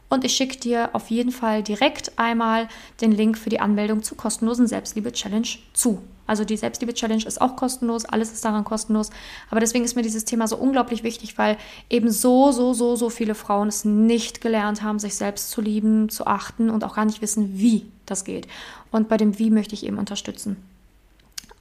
und 0.09 0.25
ich 0.25 0.35
schicke 0.37 0.59
dir 0.59 0.91
auf 0.93 1.11
jeden 1.11 1.33
Fall 1.33 1.63
direkt 1.63 2.13
einmal 2.17 2.69
den 3.01 3.13
Link 3.13 3.37
für 3.37 3.51
die 3.51 3.61
Anmeldung 3.61 4.03
zur 4.03 4.17
kostenlosen 4.17 4.67
Selbstliebe-Challenge 4.67 5.49
zu. 5.73 6.03
Also 6.27 6.45
die 6.45 6.57
Selbstliebe-Challenge 6.57 7.25
ist 7.25 7.41
auch 7.41 7.57
kostenlos, 7.57 8.05
alles 8.05 8.33
ist 8.33 8.45
daran 8.45 8.65
kostenlos. 8.65 9.11
Aber 9.51 9.61
deswegen 9.61 9.85
ist 9.85 9.95
mir 9.95 10.03
dieses 10.03 10.25
Thema 10.25 10.49
so 10.49 10.57
unglaublich 10.57 11.03
wichtig, 11.03 11.39
weil 11.39 11.57
eben 11.89 12.11
so, 12.11 12.53
so, 12.53 12.73
so, 12.73 12.97
so 12.97 13.11
viele 13.11 13.35
Frauen 13.35 13.69
es 13.69 13.85
nicht 13.85 14.41
gelernt 14.41 14.83
haben, 14.83 14.99
sich 14.99 15.15
selbst 15.15 15.51
zu 15.51 15.61
lieben, 15.61 16.09
zu 16.09 16.27
achten 16.27 16.71
und 16.71 16.85
auch 16.85 16.97
gar 16.97 17.05
nicht 17.05 17.23
wissen, 17.23 17.59
wie 17.59 17.87
das 18.07 18.25
geht. 18.25 18.49
Und 18.91 19.09
bei 19.09 19.17
dem 19.17 19.39
Wie 19.39 19.51
möchte 19.51 19.75
ich 19.75 19.87
eben 19.87 19.99
unterstützen. 19.99 20.57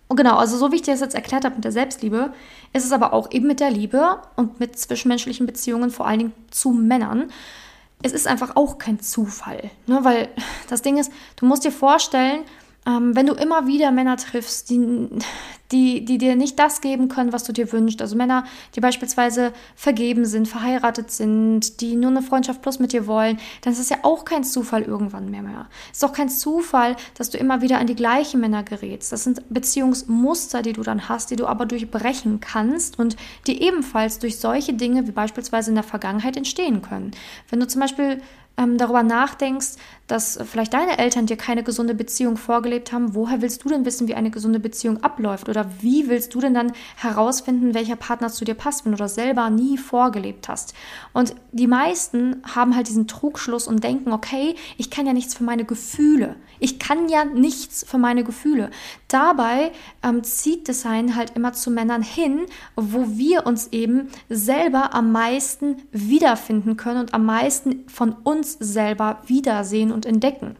Und 0.07 0.17
genau, 0.17 0.37
also 0.37 0.57
so 0.57 0.71
wie 0.71 0.75
ich 0.75 0.81
dir 0.83 0.91
das 0.91 1.01
jetzt 1.01 1.15
erklärt 1.15 1.45
habe 1.45 1.55
mit 1.55 1.63
der 1.63 1.71
Selbstliebe, 1.71 2.31
ist 2.73 2.85
es 2.85 2.91
aber 2.91 3.11
auch 3.13 3.31
eben 3.31 3.47
mit 3.47 3.59
der 3.59 3.71
Liebe 3.71 4.19
und 4.35 4.59
mit 4.59 4.77
zwischenmenschlichen 4.77 5.47
Beziehungen, 5.47 5.89
vor 5.89 6.05
allen 6.05 6.19
Dingen 6.19 6.33
zu 6.51 6.69
Männern. 6.69 7.31
Es 8.05 8.13
ist 8.13 8.27
einfach 8.27 8.55
auch 8.55 8.77
kein 8.77 8.99
Zufall, 8.99 9.71
ne? 9.87 10.01
weil 10.03 10.29
das 10.69 10.83
Ding 10.83 10.97
ist, 10.97 11.11
du 11.37 11.47
musst 11.47 11.65
dir 11.65 11.71
vorstellen, 11.71 12.43
ähm, 12.85 13.15
wenn 13.15 13.25
du 13.25 13.33
immer 13.33 13.65
wieder 13.65 13.89
Männer 13.89 14.15
triffst, 14.15 14.69
die, 14.69 15.09
die, 15.71 16.05
die 16.05 16.17
dir 16.17 16.35
nicht 16.35 16.59
das 16.59 16.81
geben 16.81 17.07
können, 17.07 17.33
was 17.33 17.43
du 17.43 17.53
dir 17.53 17.71
wünschst, 17.71 18.01
also 18.01 18.15
Männer, 18.15 18.45
die 18.75 18.79
beispielsweise 18.79 19.53
vergeben 19.75 20.25
sind, 20.25 20.47
verheiratet 20.47 21.11
sind, 21.11 21.81
die 21.81 21.95
nur 21.95 22.11
eine 22.11 22.21
Freundschaft 22.21 22.61
plus 22.61 22.79
mit 22.79 22.93
dir 22.93 23.07
wollen, 23.07 23.39
dann 23.61 23.73
ist 23.73 23.79
es 23.79 23.89
ja 23.89 23.97
auch 24.03 24.25
kein 24.25 24.43
Zufall 24.43 24.83
irgendwann 24.83 25.29
mehr 25.29 25.41
mehr. 25.41 25.67
Es 25.91 25.97
ist 25.97 26.05
auch 26.05 26.13
kein 26.13 26.29
Zufall, 26.29 26.95
dass 27.17 27.29
du 27.29 27.37
immer 27.37 27.61
wieder 27.61 27.79
an 27.79 27.87
die 27.87 27.95
gleichen 27.95 28.39
Männer 28.39 28.63
gerätst. 28.63 29.11
Das 29.11 29.23
sind 29.23 29.41
Beziehungsmuster, 29.49 30.61
die 30.61 30.73
du 30.73 30.83
dann 30.83 31.09
hast, 31.09 31.31
die 31.31 31.35
du 31.35 31.47
aber 31.47 31.65
durchbrechen 31.65 32.39
kannst 32.39 32.99
und 32.99 33.15
die 33.47 33.61
ebenfalls 33.63 34.19
durch 34.19 34.39
solche 34.39 34.73
Dinge 34.73 35.07
wie 35.07 35.11
beispielsweise 35.11 35.71
in 35.71 35.75
der 35.75 35.83
Vergangenheit 35.83 36.37
entstehen 36.37 36.81
können. 36.81 37.11
Wenn 37.49 37.59
du 37.59 37.67
zum 37.67 37.81
Beispiel 37.81 38.21
ähm, 38.57 38.77
darüber 38.77 39.03
nachdenkst, 39.03 39.75
dass 40.07 40.39
vielleicht 40.45 40.73
deine 40.73 40.97
Eltern 40.97 41.25
dir 41.25 41.37
keine 41.37 41.63
gesunde 41.63 41.95
Beziehung 41.95 42.37
vorgelebt 42.37 42.91
haben, 42.91 43.15
woher 43.15 43.41
willst 43.41 43.63
du 43.63 43.69
denn 43.69 43.85
wissen, 43.85 44.07
wie 44.07 44.15
eine 44.15 44.31
gesunde 44.31 44.59
Beziehung 44.59 45.03
abläuft? 45.03 45.49
Oder 45.55 45.69
wie 45.81 46.09
willst 46.09 46.33
du 46.35 46.41
denn 46.41 46.53
dann 46.53 46.73
herausfinden, 46.97 47.73
welcher 47.73 47.95
Partner 47.95 48.29
zu 48.29 48.45
dir 48.45 48.55
passt, 48.55 48.85
wenn 48.85 48.91
du 48.91 48.97
das 48.97 49.15
selber 49.15 49.49
nie 49.49 49.77
vorgelebt 49.77 50.49
hast? 50.49 50.73
Und 51.13 51.35
die 51.51 51.67
meisten 51.67 52.41
haben 52.55 52.75
halt 52.75 52.87
diesen 52.87 53.07
Trugschluss 53.07 53.67
und 53.67 53.83
denken, 53.83 54.11
okay, 54.11 54.55
ich 54.77 54.89
kann 54.89 55.05
ja 55.05 55.13
nichts 55.13 55.35
für 55.35 55.43
meine 55.43 55.65
Gefühle. 55.65 56.35
Ich 56.59 56.79
kann 56.79 57.09
ja 57.09 57.25
nichts 57.25 57.85
für 57.87 57.97
meine 57.97 58.23
Gefühle. 58.23 58.69
Dabei 59.07 59.71
ähm, 60.03 60.23
zieht 60.23 60.67
Design 60.67 61.15
halt 61.15 61.35
immer 61.35 61.53
zu 61.53 61.71
Männern 61.71 62.01
hin, 62.01 62.45
wo 62.75 63.17
wir 63.17 63.45
uns 63.45 63.67
eben 63.71 64.09
selber 64.29 64.93
am 64.93 65.11
meisten 65.11 65.77
wiederfinden 65.91 66.77
können 66.77 67.01
und 67.01 67.13
am 67.13 67.25
meisten 67.25 67.87
von 67.87 68.13
uns 68.23 68.53
selber 68.59 69.21
wiedersehen 69.27 69.91
und 69.91 70.05
entdecken. 70.05 70.55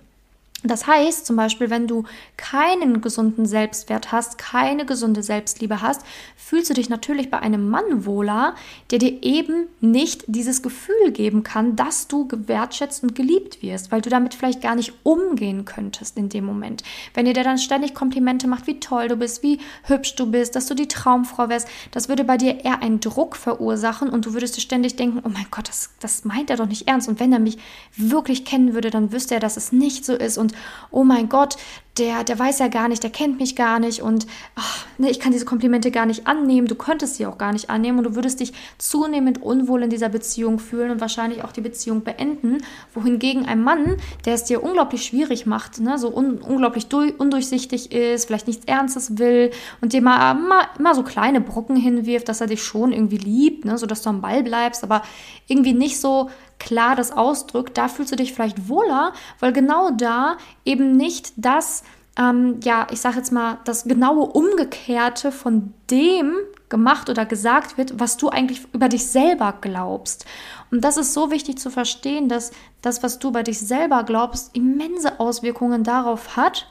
Das 0.68 0.88
heißt 0.88 1.26
zum 1.26 1.36
Beispiel, 1.36 1.70
wenn 1.70 1.88
du 1.88 2.04
keinen 2.38 3.02
gesunden 3.02 3.46
Selbstwert 3.46 4.12
hast, 4.12 4.38
keine 4.38 4.86
gesunde 4.86 5.24
Selbstliebe 5.24 5.82
hast, 5.82 6.02
fühlst 6.36 6.70
du 6.70 6.74
dich 6.74 6.90
natürlich 6.90 7.30
bei 7.30 7.40
einem 7.40 7.70
Mann 7.70 8.06
wohler, 8.06 8.56
der 8.92 9.00
dir 9.00 9.24
eben 9.24 9.68
nicht 9.82 10.24
dieses 10.28 10.62
Gefühl 10.62 11.12
geben 11.12 11.44
kann, 11.44 11.76
dass 11.76 12.08
du 12.08 12.28
gewertschätzt 12.28 13.04
und 13.04 13.16
geliebt 13.16 13.62
wirst, 13.62 13.92
weil 13.92 14.02
du 14.02 14.10
damit 14.10 14.34
vielleicht 14.34 14.62
gar 14.62 14.76
nicht 14.76 14.94
umgehen 15.04 15.66
könntest 15.66 16.18
in 16.18 16.30
dem 16.30 16.46
Moment. 16.46 16.84
Wenn 17.14 17.26
dir 17.26 17.34
der 17.34 17.44
dann 17.44 17.58
ständig 17.58 17.94
Komplimente 17.94 18.48
macht, 18.48 18.68
wie 18.68 18.80
toll 18.80 19.08
du 19.08 19.16
bist, 19.16 19.44
wie 19.44 19.60
hübsch 19.84 20.16
du 20.16 20.32
bist, 20.32 20.56
dass 20.56 20.66
du 20.66 20.74
die 20.74 20.88
Traumfrau 20.88 21.50
wärst, 21.50 21.68
das 21.92 22.10
würde 22.10 22.24
bei 22.24 22.38
dir 22.38 22.64
eher 22.64 22.82
einen 22.82 23.00
Druck 23.00 23.36
verursachen 23.36 24.10
und 24.10 24.26
du 24.26 24.34
würdest 24.34 24.58
dir 24.58 24.62
ständig 24.62 24.96
denken, 24.96 25.22
oh 25.24 25.30
mein 25.30 25.48
Gott, 25.52 25.68
das, 25.68 25.92
das 26.00 26.26
meint 26.26 26.50
er 26.50 26.58
doch 26.58 26.68
nicht 26.68 26.88
ernst. 26.88 27.08
Und 27.08 27.20
wenn 27.20 27.34
er 27.34 27.40
mich 27.40 27.58
wirklich 27.96 28.46
kennen 28.46 28.74
würde, 28.74 28.90
dann 28.90 29.12
wüsste 29.12 29.36
er, 29.36 29.40
dass 29.40 29.58
es 29.58 29.72
nicht 29.72 30.06
so 30.06 30.14
ist 30.14 30.38
und 30.38 30.55
oh 30.92 31.04
mein 31.04 31.30
Gott, 31.30 31.58
der, 31.98 32.26
der 32.26 32.38
weiß 32.38 32.60
ja 32.60 32.68
gar 32.68 32.90
nicht, 32.90 33.04
der 33.04 33.10
kennt 33.10 33.40
mich 33.40 33.56
gar 33.56 33.80
nicht 33.80 34.02
und 34.02 34.28
ach, 34.56 34.86
ne, 34.98 35.10
ich 35.10 35.20
kann 35.20 35.32
diese 35.32 35.46
Komplimente 35.46 35.92
gar 35.92 36.06
nicht 36.06 36.28
annehmen, 36.28 36.68
du 36.68 36.76
könntest 36.76 37.16
sie 37.16 37.26
auch 37.26 37.38
gar 37.38 37.54
nicht 37.54 37.70
annehmen 37.70 38.00
und 38.00 38.04
du 38.04 38.16
würdest 38.16 38.42
dich 38.42 38.52
zunehmend 38.78 39.42
unwohl 39.42 39.84
in 39.84 39.90
dieser 39.90 40.10
Beziehung 40.10 40.60
fühlen 40.60 40.92
und 40.92 41.00
wahrscheinlich 41.00 41.44
auch 41.44 41.54
die 41.54 41.62
Beziehung 41.62 42.04
beenden, 42.04 42.58
wohingegen 42.94 43.46
ein 43.46 43.64
Mann, 43.64 43.96
der 44.26 44.34
es 44.34 44.44
dir 44.44 44.62
unglaublich 44.62 45.06
schwierig 45.06 45.46
macht, 45.46 45.80
ne, 45.80 45.98
so 45.98 46.14
un 46.14 46.40
unglaublich 46.40 46.88
undurchsichtig 47.18 47.94
ist, 47.94 48.26
vielleicht 48.26 48.48
nichts 48.48 48.66
Ernstes 48.66 49.18
will 49.18 49.52
und 49.80 49.94
dir 49.94 50.02
mal 50.02 50.32
immer, 50.32 50.68
immer 50.78 50.96
so 50.96 51.04
kleine 51.04 51.40
Brocken 51.40 51.78
hinwirft, 51.78 52.28
dass 52.28 52.42
er 52.42 52.48
dich 52.48 52.62
schon 52.62 52.92
irgendwie 52.92 53.18
liebt, 53.18 53.64
ne, 53.64 53.78
sodass 53.78 54.02
du 54.02 54.10
am 54.10 54.22
Ball 54.22 54.44
bleibst, 54.44 54.84
aber 54.84 55.02
irgendwie 55.48 55.74
nicht 55.74 56.00
so 56.00 56.30
klar 56.66 56.96
das 56.96 57.12
ausdrückt, 57.12 57.78
da 57.78 57.88
fühlst 57.88 58.12
du 58.12 58.16
dich 58.18 58.34
vielleicht 58.34 58.68
wohler, 58.68 59.14
weil 59.40 59.54
genau 59.54 59.92
da 59.92 60.38
eben 60.66 60.98
nicht 60.98 61.32
das, 61.38 61.84
ähm, 62.18 62.60
ja, 62.64 62.88
ich 62.92 63.00
sage 63.00 63.18
jetzt 63.18 63.32
mal, 63.32 63.60
das 63.64 63.86
genaue 63.86 64.26
Umgekehrte 64.26 65.32
von 65.32 65.74
dem 65.90 66.36
gemacht 66.68 67.10
oder 67.10 67.26
gesagt 67.26 67.78
wird, 67.78 68.00
was 68.00 68.18
du 68.18 68.30
eigentlich 68.30 68.66
über 68.74 68.90
dich 68.90 69.06
selber 69.06 69.54
glaubst. 69.62 70.26
Und 70.72 70.82
das 70.82 70.98
ist 70.98 71.14
so 71.14 71.32
wichtig 71.32 71.60
zu 71.60 71.70
verstehen, 71.70 72.28
dass 72.28 72.52
das, 72.82 73.04
was 73.04 73.20
du 73.20 73.30
über 73.30 73.44
dich 73.44 73.60
selber 73.60 74.04
glaubst, 74.04 74.56
immense 74.56 75.20
Auswirkungen 75.20 75.84
darauf 75.84 76.36
hat, 76.36 76.68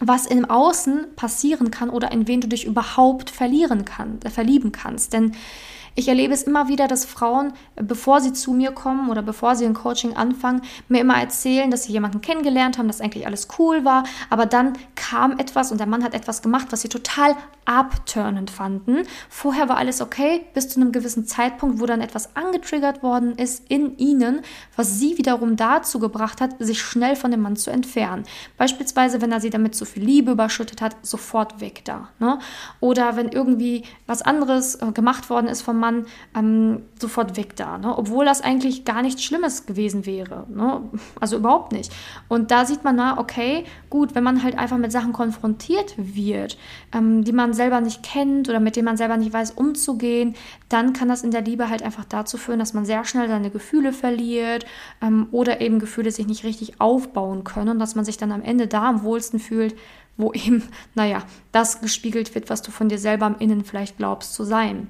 was 0.00 0.26
im 0.26 0.44
Außen 0.44 1.14
passieren 1.14 1.70
kann 1.70 1.88
oder 1.88 2.10
in 2.10 2.26
wen 2.26 2.40
du 2.40 2.48
dich 2.48 2.66
überhaupt 2.66 3.30
verlieren 3.30 3.84
kann, 3.84 4.18
äh, 4.24 4.30
verlieben 4.30 4.72
kannst. 4.72 5.12
Denn 5.12 5.36
ich 5.94 6.08
erlebe 6.08 6.32
es 6.32 6.44
immer 6.44 6.68
wieder, 6.68 6.88
dass 6.88 7.04
Frauen, 7.04 7.52
bevor 7.76 8.20
sie 8.20 8.32
zu 8.32 8.52
mir 8.52 8.72
kommen 8.72 9.10
oder 9.10 9.22
bevor 9.22 9.56
sie 9.56 9.66
ein 9.66 9.74
Coaching 9.74 10.16
anfangen, 10.16 10.62
mir 10.88 11.00
immer 11.00 11.16
erzählen, 11.16 11.70
dass 11.70 11.84
sie 11.84 11.92
jemanden 11.92 12.20
kennengelernt 12.20 12.78
haben, 12.78 12.86
dass 12.86 13.00
eigentlich 13.00 13.26
alles 13.26 13.48
cool 13.58 13.84
war, 13.84 14.04
aber 14.30 14.46
dann 14.46 14.74
kam 14.94 15.38
etwas 15.38 15.70
und 15.72 15.78
der 15.78 15.86
Mann 15.86 16.04
hat 16.04 16.14
etwas 16.14 16.42
gemacht, 16.42 16.68
was 16.70 16.82
sie 16.82 16.88
total 16.88 17.36
abturnend 17.64 18.50
fanden. 18.50 19.04
Vorher 19.28 19.68
war 19.68 19.76
alles 19.76 20.00
okay, 20.00 20.44
bis 20.54 20.68
zu 20.68 20.80
einem 20.80 20.92
gewissen 20.92 21.26
Zeitpunkt, 21.26 21.80
wo 21.80 21.86
dann 21.86 22.00
etwas 22.00 22.34
angetriggert 22.34 23.02
worden 23.02 23.36
ist 23.36 23.64
in 23.68 23.96
ihnen, 23.98 24.40
was 24.76 24.98
sie 24.98 25.16
wiederum 25.18 25.56
dazu 25.56 25.98
gebracht 25.98 26.40
hat, 26.40 26.56
sich 26.58 26.82
schnell 26.82 27.14
von 27.16 27.30
dem 27.30 27.40
Mann 27.40 27.56
zu 27.56 27.70
entfernen. 27.70 28.24
Beispielsweise, 28.56 29.20
wenn 29.20 29.30
er 29.30 29.40
sie 29.40 29.50
damit 29.50 29.74
zu 29.74 29.84
viel 29.84 30.04
Liebe 30.04 30.32
überschüttet 30.32 30.80
hat, 30.80 30.96
sofort 31.02 31.60
weg 31.60 31.84
da. 31.84 32.08
Ne? 32.18 32.38
Oder 32.80 33.16
wenn 33.16 33.28
irgendwie 33.28 33.84
was 34.06 34.22
anderes 34.22 34.76
äh, 34.76 34.92
gemacht 34.92 35.30
worden 35.30 35.46
ist 35.46 35.62
vom 35.62 35.78
Mann 35.82 36.06
ähm, 36.34 36.82
sofort 36.98 37.36
weg 37.36 37.56
da, 37.56 37.76
ne? 37.76 37.98
obwohl 37.98 38.24
das 38.24 38.40
eigentlich 38.40 38.84
gar 38.84 39.02
nichts 39.02 39.22
Schlimmes 39.22 39.66
gewesen 39.66 40.06
wäre. 40.06 40.46
Ne? 40.48 40.80
Also 41.20 41.36
überhaupt 41.36 41.72
nicht. 41.72 41.92
Und 42.28 42.50
da 42.50 42.64
sieht 42.64 42.84
man, 42.84 42.96
na, 42.96 43.18
okay, 43.18 43.64
gut, 43.90 44.14
wenn 44.14 44.24
man 44.24 44.42
halt 44.42 44.56
einfach 44.56 44.78
mit 44.78 44.92
Sachen 44.92 45.12
konfrontiert 45.12 45.94
wird, 45.98 46.56
ähm, 46.94 47.24
die 47.24 47.32
man 47.32 47.52
selber 47.52 47.80
nicht 47.80 48.02
kennt 48.02 48.48
oder 48.48 48.60
mit 48.60 48.76
denen 48.76 48.86
man 48.86 48.96
selber 48.96 49.16
nicht 49.16 49.32
weiß, 49.32 49.50
umzugehen, 49.50 50.34
dann 50.68 50.92
kann 50.92 51.08
das 51.08 51.24
in 51.24 51.32
der 51.32 51.42
Liebe 51.42 51.68
halt 51.68 51.82
einfach 51.82 52.04
dazu 52.04 52.38
führen, 52.38 52.60
dass 52.60 52.74
man 52.74 52.84
sehr 52.84 53.04
schnell 53.04 53.28
seine 53.28 53.50
Gefühle 53.50 53.92
verliert 53.92 54.64
ähm, 55.02 55.26
oder 55.32 55.60
eben 55.60 55.80
Gefühle 55.80 56.10
sich 56.10 56.26
nicht 56.26 56.44
richtig 56.44 56.80
aufbauen 56.80 57.44
können 57.44 57.70
und 57.70 57.78
dass 57.78 57.94
man 57.96 58.04
sich 58.04 58.16
dann 58.16 58.32
am 58.32 58.42
Ende 58.42 58.68
da 58.68 58.88
am 58.88 59.02
wohlsten 59.02 59.40
fühlt, 59.40 59.74
wo 60.16 60.32
eben, 60.34 60.62
naja, 60.94 61.22
das 61.50 61.80
gespiegelt 61.80 62.34
wird, 62.34 62.50
was 62.50 62.62
du 62.62 62.70
von 62.70 62.88
dir 62.88 62.98
selber 62.98 63.26
im 63.26 63.38
Innen 63.38 63.64
vielleicht 63.64 63.98
glaubst 63.98 64.34
zu 64.34 64.44
sein. 64.44 64.88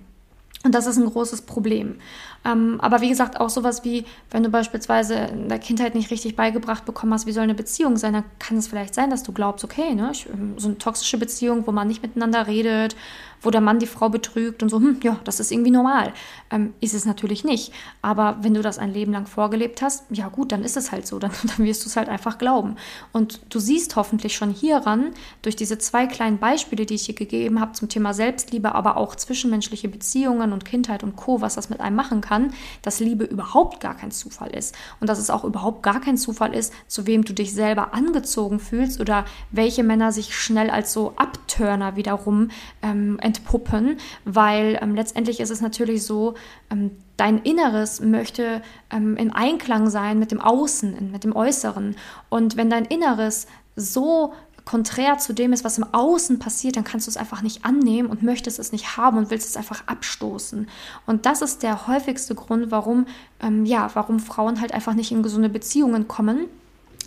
Und 0.65 0.75
das 0.75 0.87
ist 0.87 0.97
ein 0.97 1.11
großes 1.11 1.43
Problem. 1.43 1.97
Ähm, 2.45 2.81
aber 2.81 3.01
wie 3.01 3.09
gesagt, 3.09 3.41
auch 3.41 3.51
sowas 3.51 3.85
wie, 3.85 4.05
wenn 4.31 4.43
du 4.43 4.49
beispielsweise 4.49 5.15
in 5.15 5.49
der 5.49 5.59
Kindheit 5.59 5.95
nicht 5.95 6.11
richtig 6.11 6.35
beigebracht 6.35 6.85
bekommen 6.85 7.13
hast, 7.13 7.27
wie 7.27 7.33
soll 7.33 7.45
eine 7.45 7.55
Beziehung 7.55 7.97
sein, 7.97 8.15
dann 8.15 8.25
kann 8.39 8.57
es 8.57 8.67
vielleicht 8.67 8.95
sein, 8.95 9.11
dass 9.11 9.23
du 9.23 9.33
glaubst, 9.33 9.65
okay, 9.65 9.95
ne, 9.95 10.11
ich, 10.13 10.29
ähm, 10.29 10.55
so 10.59 10.69
eine 10.69 10.79
toxische 10.79 11.19
Beziehung, 11.19 11.67
wo 11.67 11.73
man 11.73 11.87
nicht 11.89 12.03
miteinander 12.03 12.47
redet, 12.47 12.97
wo 13.43 13.51
der 13.51 13.61
Mann 13.61 13.81
die 13.81 13.87
Frau 13.87 14.09
betrügt 14.09 14.63
und 14.63 14.69
so, 14.69 14.79
hm, 14.79 15.01
ja, 15.03 15.19
das 15.25 15.41
ist 15.41 15.51
irgendwie 15.51 15.71
normal. 15.71 16.13
Ähm, 16.51 16.75
ist 16.81 16.95
es 16.95 17.05
natürlich 17.05 17.45
nicht. 17.45 17.73
Aber 18.01 18.39
wenn 18.41 18.55
du 18.55 18.63
das 18.63 18.79
ein 18.79 18.93
Leben 18.93 19.13
lang 19.13 19.27
vorgelebt 19.27 19.83
hast, 19.83 20.05
ja 20.11 20.29
gut, 20.29 20.53
dann 20.53 20.63
ist 20.63 20.77
es 20.77 20.93
halt 20.93 21.07
so. 21.07 21.19
Dann, 21.23 21.31
dann 21.57 21.65
wirst 21.65 21.85
du 21.85 21.89
es 21.89 21.97
halt 21.97 22.09
einfach 22.09 22.39
glauben. 22.39 22.77
Und 23.13 23.41
du 23.49 23.61
siehst 23.61 23.95
hoffentlich 23.95 24.35
schon 24.35 24.51
hieran, 24.51 25.13
durch 25.43 25.55
diese 25.55 25.79
zwei 25.79 26.07
kleinen 26.07 26.39
Beispiele, 26.39 26.85
die 26.85 26.95
ich 26.95 27.07
hier 27.07 27.15
gegeben 27.15 27.61
habe 27.61 27.73
zum 27.73 27.89
Thema 27.89 28.13
Selbstliebe, 28.13 28.75
aber 28.75 28.97
auch 28.97 29.15
zwischenmenschliche 29.15 29.89
Beziehungen 29.89 30.53
und 30.53 30.65
Kindheit 30.65 31.05
und 31.05 31.15
Co., 31.15 31.41
was 31.41 31.55
das 31.55 31.71
mit 31.71 31.81
einem 31.81 31.95
machen 31.95 32.21
kann, 32.21 32.32
kann, 32.33 32.55
dass 32.81 32.99
Liebe 33.01 33.25
überhaupt 33.25 33.81
gar 33.81 33.95
kein 33.95 34.11
Zufall 34.11 34.51
ist 34.51 34.75
und 35.01 35.09
dass 35.11 35.19
es 35.19 35.29
auch 35.29 35.45
überhaupt 35.45 35.83
gar 35.83 36.01
kein 36.01 36.17
Zufall 36.17 36.55
ist, 36.55 36.73
zu 36.89 37.07
wem 37.07 37.25
du 37.25 37.35
dich 37.35 37.53
selber 37.53 37.93
angezogen 37.93 38.59
fühlst 38.59 39.01
oder 39.01 39.27
welche 39.51 39.83
Männer 39.83 40.13
sich 40.13 40.35
schnell 40.35 40.71
als 40.71 40.95
so 40.95 41.13
Abturner 41.17 41.95
wiederum 41.97 42.49
ähm, 42.83 43.19
entpuppen, 43.21 43.99
weil 44.25 44.79
ähm, 44.81 44.95
letztendlich 44.95 45.41
ist 45.41 45.51
es 45.51 45.61
natürlich 45.61 46.05
so, 46.05 46.35
ähm, 46.71 46.93
dein 47.19 47.39
Inneres 47.43 48.01
möchte 48.01 48.63
ähm, 48.91 49.19
in 49.19 49.31
Einklang 49.31 49.91
sein 49.91 50.19
mit 50.19 50.31
dem 50.31 50.41
Außen, 50.41 51.13
mit 51.13 51.25
dem 51.25 51.37
Äußeren. 51.37 51.97
Und 52.31 52.57
wenn 52.57 52.71
dein 52.71 52.87
Inneres 52.87 53.47
so 53.77 54.33
konträr 54.65 55.19
zu 55.19 55.33
dem 55.33 55.53
ist, 55.53 55.65
was 55.65 55.79
im 55.79 55.87
Außen 55.93 56.39
passiert, 56.39 56.77
dann 56.77 56.85
kannst 56.85 57.07
du 57.07 57.11
es 57.11 57.17
einfach 57.17 57.43
nicht 57.43 57.65
annehmen 57.65 58.09
und 58.09 58.23
möchtest 58.23 58.59
es 58.59 58.73
nicht 58.73 58.97
haben 58.97 59.19
und 59.19 59.31
willst 59.31 59.49
es 59.49 59.57
einfach 59.57 59.87
abstoßen. 59.87 60.69
Und 61.07 61.27
das 61.27 61.43
ist 61.43 61.63
der 61.63 61.87
häufigste 61.87 62.35
Grund, 62.35 62.71
warum, 62.71 63.07
ähm, 63.41 63.65
ja, 63.65 63.91
warum 63.95 64.21
Frauen 64.21 64.61
halt 64.61 64.73
einfach 64.73 64.95
nicht 64.95 65.13
in 65.13 65.23
gesunde 65.23 65.49
Beziehungen 65.49 66.07
kommen, 66.09 66.47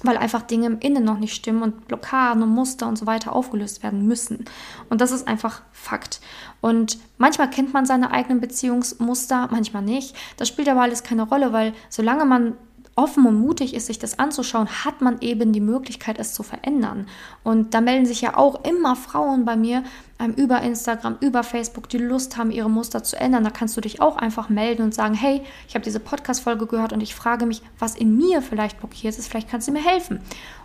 weil 0.04 0.18
einfach 0.18 0.42
Dinge 0.42 0.68
im 0.68 0.80
Innen 0.80 1.04
noch 1.04 1.18
nicht 1.18 1.34
stimmen 1.34 1.64
und 1.64 1.88
Blockaden 1.88 2.44
und 2.44 2.50
Muster 2.50 2.88
und 2.88 2.98
so 2.98 3.06
weiter 3.06 3.34
aufgelöst 3.34 3.82
werden 3.84 4.06
müssen. 4.06 4.46
Und 4.90 5.02
das 5.02 5.12
ist 5.12 5.28
einfach 5.28 5.62
Fakt. 5.72 6.20
Und 6.62 6.98
manchmal 7.18 7.50
kennt 7.50 7.74
man 7.74 7.86
seine 7.86 8.12
eigenen 8.12 8.42
Beziehungsmuster, 8.42 9.48
manchmal 9.52 9.84
nicht. 9.84 10.16
Das 10.38 10.48
spielt 10.48 10.68
aber 10.68 10.82
alles 10.82 11.04
keine 11.04 11.24
Rolle, 11.24 11.54
weil 11.54 11.74
solange 11.90 12.26
man 12.26 12.56
offen 12.96 13.26
und 13.26 13.40
mutig 13.40 13.74
ist, 13.74 13.88
sich 13.88 14.00
das 14.00 14.20
anzuschauen, 14.20 14.68
hat 14.86 15.02
man 15.02 15.20
eben 15.20 15.52
die 15.52 15.60
Möglichkeit, 15.60 16.18
es 16.18 16.34
zu 16.34 16.44
verändern. 16.44 17.08
Und 17.44 17.74
da 17.74 17.82
melden 17.82 18.06
sich 18.06 18.22
ja 18.22 18.38
auch 18.38 18.64
immer 18.64 18.96
Frauen 18.96 19.44
bei 19.44 19.58
mir 19.58 19.84
ähm, 20.18 20.34
über 20.34 20.62
Instagram, 20.62 21.18
über 21.20 21.44
Facebook, 21.44 21.90
die 21.90 21.98
Lust 21.98 22.38
haben, 22.38 22.52
ihre 22.52 22.70
Muster 22.70 23.04
zu 23.04 23.20
ändern. 23.20 23.44
Da 23.44 23.50
kannst 23.50 23.76
du 23.76 23.82
dich 23.82 24.02
auch 24.02 24.16
einfach 24.16 24.48
melden 24.48 24.84
und 24.84 24.94
sagen, 24.94 25.14
hey, 25.14 25.42
ich 25.68 25.76
habe 25.76 25.84
diese 25.84 26.00
Podcast-Folge 26.00 26.68
gehört 26.68 26.94
und 26.94 27.02
ich 27.02 27.16
frage 27.16 27.46
mich, 27.46 27.62
was 27.80 27.96
in 27.96 28.16
mir 28.16 28.42
vielleicht 28.42 28.80
blockiert 28.80 29.18
ist. 29.18 29.28
Vielleicht 29.28 29.50
kannst 29.50 29.68
du 29.68 29.74
mir 29.74 29.84
helfen. 29.84 30.22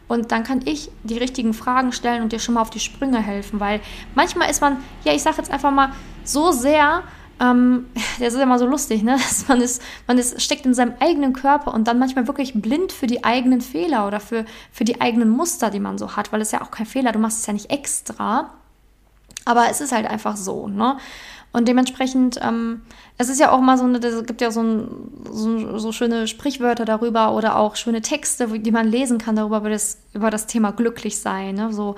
Und 0.06 0.30
dann 0.30 0.44
kann 0.44 0.60
ich 0.64 0.90
die 1.02 1.18
richtigen 1.18 1.52
Fragen 1.52 1.92
stellen 1.92 2.22
und 2.22 2.32
dir 2.32 2.38
schon 2.38 2.54
mal 2.54 2.62
auf 2.62 2.70
die 2.70 2.80
Sprünge 2.80 3.18
helfen, 3.18 3.60
weil 3.60 3.80
manchmal 4.14 4.50
ist 4.50 4.60
man, 4.60 4.78
ja, 5.04 5.12
ich 5.14 5.22
sage 5.22 5.36
jetzt 5.38 5.50
einfach 5.50 5.70
mal, 5.70 5.92
so 6.24 6.52
sehr 6.52 7.02
ähm, 7.40 7.86
das 8.18 8.34
ist 8.34 8.40
immer 8.40 8.58
so 8.58 8.66
lustig, 8.66 9.02
ne? 9.02 9.12
Dass 9.16 9.48
man 9.48 9.60
ist, 9.60 9.82
man 10.06 10.18
ist, 10.18 10.40
steckt 10.40 10.66
in 10.66 10.74
seinem 10.74 10.94
eigenen 11.00 11.32
Körper 11.32 11.72
und 11.72 11.88
dann 11.88 11.98
manchmal 11.98 12.26
wirklich 12.26 12.54
blind 12.54 12.92
für 12.92 13.06
die 13.06 13.24
eigenen 13.24 13.60
Fehler 13.60 14.06
oder 14.06 14.20
für, 14.20 14.44
für 14.70 14.84
die 14.84 15.00
eigenen 15.00 15.30
Muster, 15.30 15.70
die 15.70 15.80
man 15.80 15.98
so 15.98 16.16
hat, 16.16 16.32
weil 16.32 16.40
es 16.40 16.52
ja 16.52 16.60
auch 16.62 16.70
kein 16.70 16.86
Fehler, 16.86 17.12
du 17.12 17.18
machst 17.18 17.40
es 17.40 17.46
ja 17.46 17.52
nicht 17.52 17.70
extra. 17.70 18.50
Aber 19.46 19.70
es 19.70 19.80
ist 19.80 19.92
halt 19.92 20.06
einfach 20.06 20.36
so, 20.36 20.68
ne? 20.68 20.98
Und 21.52 21.66
dementsprechend, 21.66 22.38
ähm, 22.42 22.82
es 23.18 23.28
ist 23.28 23.40
ja 23.40 23.50
auch 23.50 23.60
mal 23.60 23.76
so 23.76 23.88
es 23.88 24.24
gibt 24.24 24.40
ja 24.40 24.52
so, 24.52 24.62
ein, 24.62 24.88
so, 25.32 25.78
so, 25.78 25.90
schöne 25.90 26.28
Sprichwörter 26.28 26.84
darüber 26.84 27.34
oder 27.34 27.56
auch 27.56 27.74
schöne 27.74 28.02
Texte, 28.02 28.60
die 28.60 28.70
man 28.70 28.86
lesen 28.86 29.18
kann 29.18 29.34
darüber, 29.34 29.58
über 29.58 29.70
das, 29.70 29.98
über 30.14 30.30
das 30.30 30.46
Thema 30.46 30.70
glücklich 30.70 31.18
sein. 31.18 31.56
Ne? 31.56 31.72
So, 31.72 31.96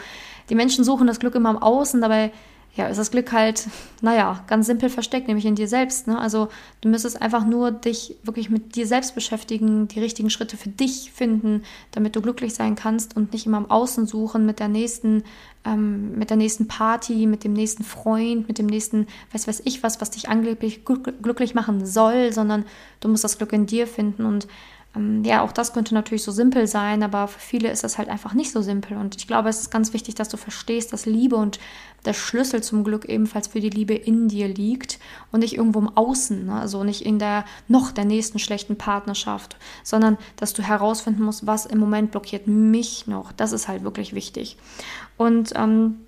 die 0.49 0.55
Menschen 0.55 0.85
suchen 0.85 1.07
das 1.07 1.21
Glück 1.21 1.35
immer 1.35 1.51
im 1.51 1.59
Außen, 1.59 2.01
dabei 2.01 2.33
ja, 2.75 2.87
ist 2.87 2.97
das 2.97 3.11
Glück 3.11 3.33
halt, 3.33 3.69
naja, 4.01 4.45
ganz 4.47 4.67
simpel 4.67 4.89
versteckt, 4.89 5.29
nämlich 5.29 5.45
in 5.45 5.55
dir 5.55 5.69
selbst. 5.69 6.07
Ne? 6.07 6.19
Also 6.19 6.49
du 6.81 6.89
müsstest 6.89 7.21
einfach 7.21 7.45
nur 7.45 7.71
dich 7.71 8.17
wirklich 8.23 8.49
mit 8.49 8.77
dir 8.77 8.87
selbst 8.87 9.15
beschäftigen, 9.15 9.89
die 9.89 10.01
richtigen 10.01 10.31
Schritte 10.31 10.57
für 10.57 10.71
dich 10.71 11.13
finden, 11.13 11.65
damit 11.91 12.17
du 12.17 12.23
glücklich 12.23 12.55
sein 12.55 12.75
kannst 12.75 13.15
und 13.15 13.35
nicht 13.35 13.45
immer 13.45 13.59
im 13.59 13.71
Außen 13.71 14.07
suchen 14.07 14.47
mit 14.47 14.59
der 14.59 14.69
nächsten, 14.69 15.23
ähm, 15.67 16.17
mit 16.17 16.31
der 16.31 16.39
nächsten 16.39 16.67
Party, 16.67 17.27
mit 17.27 17.45
dem 17.45 17.53
nächsten 17.53 17.85
Freund, 17.85 18.49
mit 18.49 18.59
dem 18.59 18.67
nächsten, 18.67 19.07
weiß 19.33 19.47
weiß 19.47 19.63
ich 19.67 19.83
was, 19.83 20.01
was 20.01 20.11
dich 20.11 20.31
angeblich 20.31 20.87
glücklich 20.87 21.55
machen 21.55 21.85
soll, 21.85 22.33
sondern 22.33 22.65
du 23.01 23.09
musst 23.09 23.25
das 23.25 23.37
Glück 23.37 23.53
in 23.53 23.67
dir 23.67 23.87
finden 23.87 24.25
und 24.25 24.49
ja, 25.25 25.41
auch 25.41 25.53
das 25.53 25.73
könnte 25.73 25.95
natürlich 25.95 26.23
so 26.23 26.33
simpel 26.33 26.67
sein, 26.67 27.03
aber 27.03 27.27
für 27.27 27.39
viele 27.39 27.71
ist 27.71 27.83
das 27.83 27.97
halt 27.97 28.11
einfach 28.11 28.35
nicht 28.35 28.53
so 28.53 28.61
simpel. 28.61 28.99
Und 28.99 29.17
ich 29.17 29.27
glaube, 29.27 29.49
es 29.49 29.61
ist 29.61 29.71
ganz 29.71 29.95
wichtig, 29.95 30.17
dass 30.17 30.29
du 30.29 30.37
verstehst, 30.37 30.93
dass 30.93 31.07
Liebe 31.07 31.37
und 31.37 31.59
der 32.05 32.13
Schlüssel 32.13 32.63
zum 32.63 32.85
Glück 32.85 33.07
ebenfalls 33.07 33.49
für 33.49 33.61
die 33.61 33.71
Liebe 33.71 33.95
in 33.95 34.29
dir 34.29 34.49
liegt 34.49 34.99
und 35.31 35.41
nicht 35.41 35.57
irgendwo 35.57 35.79
im 35.79 35.97
Außen, 35.97 36.45
ne? 36.45 36.61
also 36.61 36.85
nicht 36.85 37.07
in 37.07 37.19
der 37.19 37.47
noch 37.69 37.91
der 37.91 38.05
nächsten 38.05 38.39
schlechten 38.39 38.77
Partnerschaft, 38.77 39.57
sondern 39.83 40.19
dass 40.37 40.53
du 40.53 40.63
herausfinden 40.63 41.23
musst, 41.23 41.47
was 41.47 41.65
im 41.65 41.79
Moment 41.79 42.11
blockiert 42.11 42.47
mich 42.47 43.07
noch. 43.07 43.33
Das 43.33 43.53
ist 43.53 43.69
halt 43.69 43.85
wirklich 43.85 44.15
wichtig. 44.15 44.59
Und 45.17 45.53
ähm, 45.57 46.01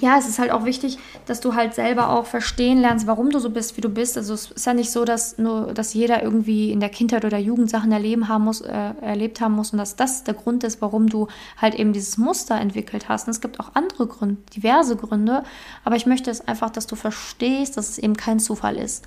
ja, 0.00 0.16
es 0.16 0.28
ist 0.28 0.38
halt 0.38 0.52
auch 0.52 0.64
wichtig, 0.64 0.98
dass 1.26 1.40
du 1.40 1.54
halt 1.54 1.74
selber 1.74 2.10
auch 2.10 2.26
verstehen 2.26 2.78
lernst, 2.80 3.06
warum 3.06 3.30
du 3.30 3.40
so 3.40 3.50
bist, 3.50 3.76
wie 3.76 3.80
du 3.80 3.88
bist. 3.88 4.16
Also 4.16 4.34
es 4.34 4.50
ist 4.50 4.66
ja 4.66 4.74
nicht 4.74 4.92
so, 4.92 5.04
dass 5.04 5.38
nur, 5.38 5.74
dass 5.74 5.92
jeder 5.92 6.22
irgendwie 6.22 6.70
in 6.70 6.78
der 6.78 6.88
Kindheit 6.88 7.24
oder 7.24 7.38
Jugend 7.38 7.68
Sachen 7.68 7.90
erleben 7.90 8.28
haben 8.28 8.44
muss, 8.44 8.60
äh, 8.60 8.92
erlebt 9.00 9.40
haben 9.40 9.54
muss 9.54 9.72
und 9.72 9.78
dass 9.78 9.96
das 9.96 10.22
der 10.22 10.34
Grund 10.34 10.62
ist, 10.62 10.80
warum 10.80 11.08
du 11.08 11.26
halt 11.56 11.74
eben 11.74 11.92
dieses 11.92 12.16
Muster 12.16 12.60
entwickelt 12.60 13.08
hast. 13.08 13.26
Und 13.26 13.32
es 13.32 13.40
gibt 13.40 13.58
auch 13.58 13.74
andere 13.74 14.06
Gründe, 14.06 14.36
diverse 14.54 14.94
Gründe. 14.94 15.42
Aber 15.84 15.96
ich 15.96 16.06
möchte 16.06 16.30
es 16.30 16.46
einfach, 16.46 16.70
dass 16.70 16.86
du 16.86 16.94
verstehst, 16.94 17.76
dass 17.76 17.88
es 17.88 17.98
eben 17.98 18.16
kein 18.16 18.38
Zufall 18.38 18.76
ist. 18.76 19.04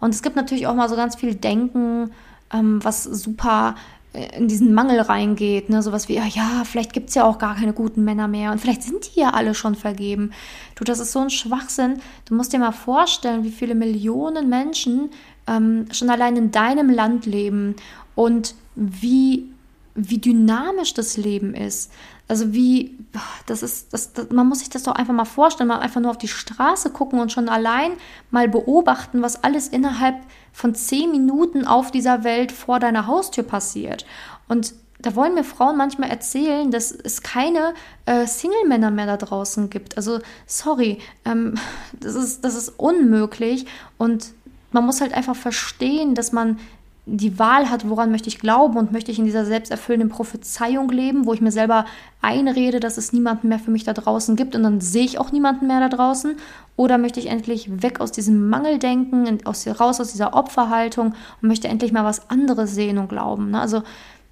Und 0.00 0.12
es 0.12 0.22
gibt 0.22 0.34
natürlich 0.34 0.66
auch 0.66 0.74
mal 0.74 0.88
so 0.88 0.96
ganz 0.96 1.14
viel 1.14 1.36
Denken, 1.36 2.10
ähm, 2.52 2.82
was 2.82 3.04
super 3.04 3.76
in 4.12 4.46
diesen 4.46 4.74
Mangel 4.74 5.00
reingeht, 5.00 5.70
ne, 5.70 5.82
sowas 5.82 6.08
wie, 6.08 6.16
ja, 6.16 6.26
ja, 6.26 6.64
vielleicht 6.64 6.92
gibt 6.92 7.08
es 7.08 7.14
ja 7.14 7.24
auch 7.24 7.38
gar 7.38 7.54
keine 7.54 7.72
guten 7.72 8.04
Männer 8.04 8.28
mehr 8.28 8.52
und 8.52 8.60
vielleicht 8.60 8.82
sind 8.82 9.14
die 9.14 9.20
ja 9.20 9.30
alle 9.30 9.54
schon 9.54 9.74
vergeben. 9.74 10.32
Du, 10.74 10.84
das 10.84 11.00
ist 11.00 11.12
so 11.12 11.20
ein 11.20 11.30
Schwachsinn. 11.30 12.00
Du 12.26 12.34
musst 12.34 12.52
dir 12.52 12.58
mal 12.58 12.72
vorstellen, 12.72 13.42
wie 13.44 13.50
viele 13.50 13.74
Millionen 13.74 14.50
Menschen 14.50 15.10
ähm, 15.46 15.86
schon 15.92 16.10
allein 16.10 16.36
in 16.36 16.50
deinem 16.50 16.90
Land 16.90 17.24
leben 17.24 17.76
und 18.14 18.54
wie, 18.74 19.50
wie 19.94 20.18
dynamisch 20.18 20.92
das 20.92 21.16
Leben 21.16 21.54
ist. 21.54 21.90
Also 22.28 22.52
wie, 22.52 22.98
das 23.46 23.62
ist, 23.62 23.92
das, 23.92 24.12
das, 24.12 24.30
man 24.30 24.46
muss 24.46 24.60
sich 24.60 24.70
das 24.70 24.84
doch 24.84 24.94
einfach 24.94 25.14
mal 25.14 25.24
vorstellen, 25.24 25.68
mal 25.68 25.80
einfach 25.80 26.00
nur 26.00 26.10
auf 26.10 26.18
die 26.18 26.28
Straße 26.28 26.90
gucken 26.90 27.18
und 27.18 27.32
schon 27.32 27.48
allein 27.48 27.92
mal 28.30 28.48
beobachten, 28.48 29.22
was 29.22 29.42
alles 29.42 29.68
innerhalb 29.68 30.16
von 30.52 30.74
zehn 30.74 31.10
Minuten 31.10 31.66
auf 31.66 31.90
dieser 31.90 32.24
Welt 32.24 32.52
vor 32.52 32.78
deiner 32.78 33.06
Haustür 33.06 33.44
passiert. 33.44 34.04
Und 34.48 34.74
da 35.00 35.16
wollen 35.16 35.34
mir 35.34 35.44
Frauen 35.44 35.76
manchmal 35.76 36.10
erzählen, 36.10 36.70
dass 36.70 36.92
es 36.92 37.22
keine 37.22 37.74
äh, 38.06 38.26
Single-Männer 38.26 38.90
mehr 38.90 39.06
da 39.06 39.16
draußen 39.16 39.68
gibt. 39.68 39.96
Also, 39.96 40.20
sorry, 40.46 40.98
ähm, 41.24 41.54
das, 42.00 42.14
ist, 42.14 42.44
das 42.44 42.54
ist 42.54 42.68
unmöglich. 42.78 43.66
Und 43.98 44.32
man 44.70 44.86
muss 44.86 45.00
halt 45.00 45.12
einfach 45.12 45.36
verstehen, 45.36 46.14
dass 46.14 46.32
man 46.32 46.58
die 47.04 47.36
Wahl 47.38 47.68
hat, 47.68 47.88
woran 47.88 48.12
möchte 48.12 48.28
ich 48.28 48.38
glauben 48.38 48.76
und 48.76 48.92
möchte 48.92 49.10
ich 49.10 49.18
in 49.18 49.24
dieser 49.24 49.44
selbsterfüllenden 49.44 50.08
Prophezeiung 50.08 50.88
leben, 50.88 51.26
wo 51.26 51.34
ich 51.34 51.40
mir 51.40 51.50
selber 51.50 51.84
einrede, 52.20 52.78
dass 52.78 52.96
es 52.96 53.12
niemanden 53.12 53.48
mehr 53.48 53.58
für 53.58 53.72
mich 53.72 53.82
da 53.82 53.92
draußen 53.92 54.36
gibt 54.36 54.54
und 54.54 54.62
dann 54.62 54.80
sehe 54.80 55.04
ich 55.04 55.18
auch 55.18 55.32
niemanden 55.32 55.66
mehr 55.66 55.80
da 55.80 55.88
draußen. 55.88 56.36
Oder 56.76 56.98
möchte 56.98 57.18
ich 57.18 57.26
endlich 57.26 57.82
weg 57.82 58.00
aus 58.00 58.12
diesem 58.12 58.48
Mangeldenken, 58.48 59.44
aus, 59.44 59.66
raus 59.66 60.00
aus 60.00 60.12
dieser 60.12 60.34
Opferhaltung 60.34 61.14
und 61.42 61.48
möchte 61.48 61.66
endlich 61.68 61.92
mal 61.92 62.04
was 62.04 62.30
anderes 62.30 62.74
sehen 62.74 62.98
und 62.98 63.08
glauben. 63.08 63.50
Ne? 63.50 63.60
Also 63.60 63.82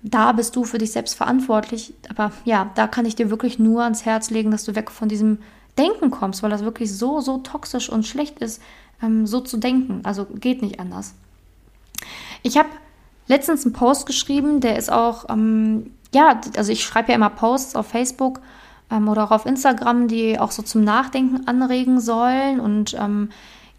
da 0.03 0.33
bist 0.33 0.55
du 0.55 0.65
für 0.65 0.79
dich 0.79 0.93
selbst 0.93 1.15
verantwortlich. 1.15 1.93
Aber 2.09 2.31
ja, 2.45 2.71
da 2.77 2.87
kann 2.87 3.05
ich 3.05 3.17
dir 3.17 3.31
wirklich 3.31 3.59
nur 3.59 3.83
ans 3.83 4.07
Herz 4.07 4.31
legen, 4.31 4.53
dass 4.53 4.65
du 4.65 4.77
weg 4.77 4.91
von 4.93 5.09
diesem 5.09 5.39
Denken 5.77 6.11
kommst, 6.11 6.43
weil 6.43 6.51
das 6.51 6.63
wirklich 6.63 6.97
so, 6.97 7.21
so 7.21 7.39
toxisch 7.39 7.91
und 7.91 8.07
schlecht 8.07 8.39
ist, 8.39 8.63
ähm, 9.03 9.27
so 9.27 9.41
zu 9.41 9.57
denken. 9.57 10.01
Also 10.05 10.25
geht 10.25 10.63
nicht 10.63 10.81
anders. 10.81 11.15
Ich 12.43 12.59
habe 12.59 12.69
letztens 13.27 13.65
einen 13.65 13.73
Post 13.73 14.07
geschrieben, 14.07 14.61
der 14.61 14.77
ist 14.77 14.91
auch, 14.91 15.27
ähm, 15.29 15.93
ja, 16.13 16.41
also 16.57 16.73
ich 16.73 16.85
schreibe 16.85 17.11
ja 17.11 17.15
immer 17.15 17.31
Posts 17.31 17.77
auf 17.77 17.87
Facebook 17.87 18.41
ähm, 18.91 19.09
oder 19.09 19.25
auch 19.25 19.31
auf 19.31 19.47
Instagram, 19.47 20.09
die 20.09 20.39
auch 20.39 20.51
so 20.51 20.63
zum 20.63 20.83
Nachdenken 20.85 21.47
anregen 21.47 22.01
sollen. 22.01 22.61
Und 22.61 22.95
ähm, 22.99 23.31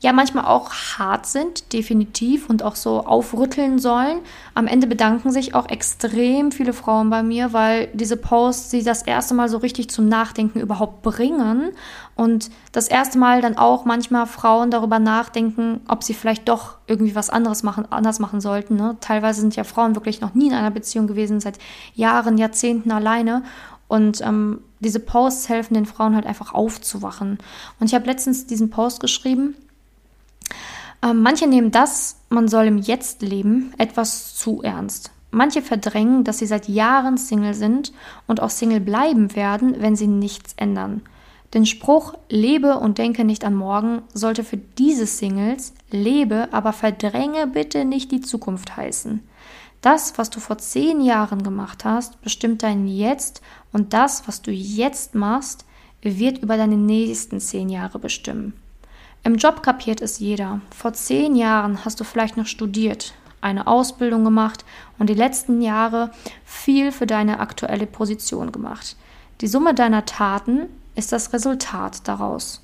ja 0.01 0.13
manchmal 0.13 0.45
auch 0.45 0.73
hart 0.73 1.27
sind, 1.27 1.73
definitiv, 1.73 2.49
und 2.49 2.63
auch 2.63 2.75
so 2.75 3.05
aufrütteln 3.05 3.77
sollen. 3.77 4.19
Am 4.55 4.65
Ende 4.65 4.87
bedanken 4.87 5.31
sich 5.31 5.53
auch 5.53 5.69
extrem 5.69 6.51
viele 6.51 6.73
Frauen 6.73 7.11
bei 7.11 7.21
mir, 7.21 7.53
weil 7.53 7.87
diese 7.93 8.17
Posts 8.17 8.71
sie 8.71 8.83
das 8.83 9.03
erste 9.03 9.35
Mal 9.35 9.47
so 9.47 9.57
richtig 9.57 9.91
zum 9.91 10.07
Nachdenken 10.07 10.59
überhaupt 10.59 11.03
bringen 11.03 11.69
und 12.15 12.49
das 12.71 12.87
erste 12.87 13.19
Mal 13.19 13.41
dann 13.41 13.57
auch 13.57 13.85
manchmal 13.85 14.25
Frauen 14.25 14.71
darüber 14.71 14.97
nachdenken, 14.97 15.81
ob 15.87 16.03
sie 16.03 16.15
vielleicht 16.15 16.49
doch 16.49 16.77
irgendwie 16.87 17.13
was 17.13 17.29
anderes 17.29 17.61
machen, 17.61 17.85
anders 17.91 18.19
machen 18.19 18.41
sollten. 18.41 18.75
Ne? 18.75 18.97
Teilweise 19.01 19.41
sind 19.41 19.55
ja 19.55 19.63
Frauen 19.63 19.95
wirklich 19.95 20.19
noch 20.19 20.33
nie 20.33 20.47
in 20.47 20.53
einer 20.53 20.71
Beziehung 20.71 21.05
gewesen, 21.05 21.39
seit 21.39 21.59
Jahren, 21.93 22.39
Jahrzehnten 22.39 22.91
alleine. 22.91 23.43
Und 23.87 24.21
ähm, 24.21 24.61
diese 24.79 24.99
Posts 24.99 25.49
helfen 25.49 25.73
den 25.75 25.85
Frauen 25.85 26.15
halt 26.15 26.25
einfach 26.25 26.53
aufzuwachen. 26.53 27.37
Und 27.79 27.87
ich 27.87 27.93
habe 27.93 28.07
letztens 28.07 28.47
diesen 28.47 28.69
Post 28.69 28.99
geschrieben, 28.99 29.55
manche 31.01 31.47
nehmen 31.47 31.71
das, 31.71 32.17
man 32.29 32.47
soll 32.47 32.65
im 32.65 32.77
Jetzt 32.77 33.21
leben, 33.21 33.73
etwas 33.77 34.35
zu 34.35 34.61
ernst. 34.61 35.11
Manche 35.31 35.61
verdrängen, 35.61 36.23
dass 36.23 36.39
sie 36.39 36.45
seit 36.45 36.67
Jahren 36.67 37.17
Single 37.17 37.53
sind 37.53 37.93
und 38.27 38.41
auch 38.41 38.49
Single 38.49 38.81
bleiben 38.81 39.35
werden, 39.35 39.75
wenn 39.79 39.95
sie 39.95 40.07
nichts 40.07 40.53
ändern. 40.57 41.01
Den 41.53 41.65
Spruch 41.65 42.13
lebe 42.29 42.77
und 42.77 42.97
denke 42.97 43.25
nicht 43.25 43.43
an 43.43 43.55
morgen 43.55 44.03
sollte 44.13 44.43
für 44.43 44.57
diese 44.57 45.05
Singles 45.05 45.73
lebe, 45.89 46.49
aber 46.51 46.71
verdränge 46.71 47.47
bitte 47.47 47.83
nicht 47.83 48.11
die 48.11 48.21
Zukunft 48.21 48.77
heißen. 48.77 49.21
Das, 49.81 50.17
was 50.17 50.29
du 50.29 50.39
vor 50.39 50.59
zehn 50.59 51.01
Jahren 51.01 51.43
gemacht 51.43 51.83
hast, 51.83 52.21
bestimmt 52.21 52.63
dein 52.63 52.87
Jetzt 52.87 53.41
und 53.73 53.93
das, 53.93 54.27
was 54.27 54.41
du 54.41 54.51
jetzt 54.51 55.15
machst, 55.15 55.65
wird 56.01 56.37
über 56.37 56.55
deine 56.55 56.77
nächsten 56.77 57.39
zehn 57.39 57.67
Jahre 57.69 57.99
bestimmen. 57.99 58.53
Im 59.23 59.35
Job 59.35 59.61
kapiert 59.61 60.01
es 60.01 60.17
jeder. 60.17 60.61
Vor 60.75 60.93
zehn 60.93 61.35
Jahren 61.35 61.85
hast 61.85 61.99
du 61.99 62.03
vielleicht 62.03 62.37
noch 62.37 62.47
studiert, 62.47 63.13
eine 63.39 63.67
Ausbildung 63.67 64.23
gemacht 64.23 64.65
und 64.97 65.09
die 65.09 65.15
letzten 65.15 65.61
Jahre 65.61 66.09
viel 66.43 66.91
für 66.91 67.05
deine 67.05 67.39
aktuelle 67.39 67.85
Position 67.85 68.51
gemacht. 68.51 68.95
Die 69.41 69.47
Summe 69.47 69.75
deiner 69.75 70.05
Taten 70.05 70.67
ist 70.95 71.11
das 71.11 71.33
Resultat 71.33 72.07
daraus. 72.07 72.61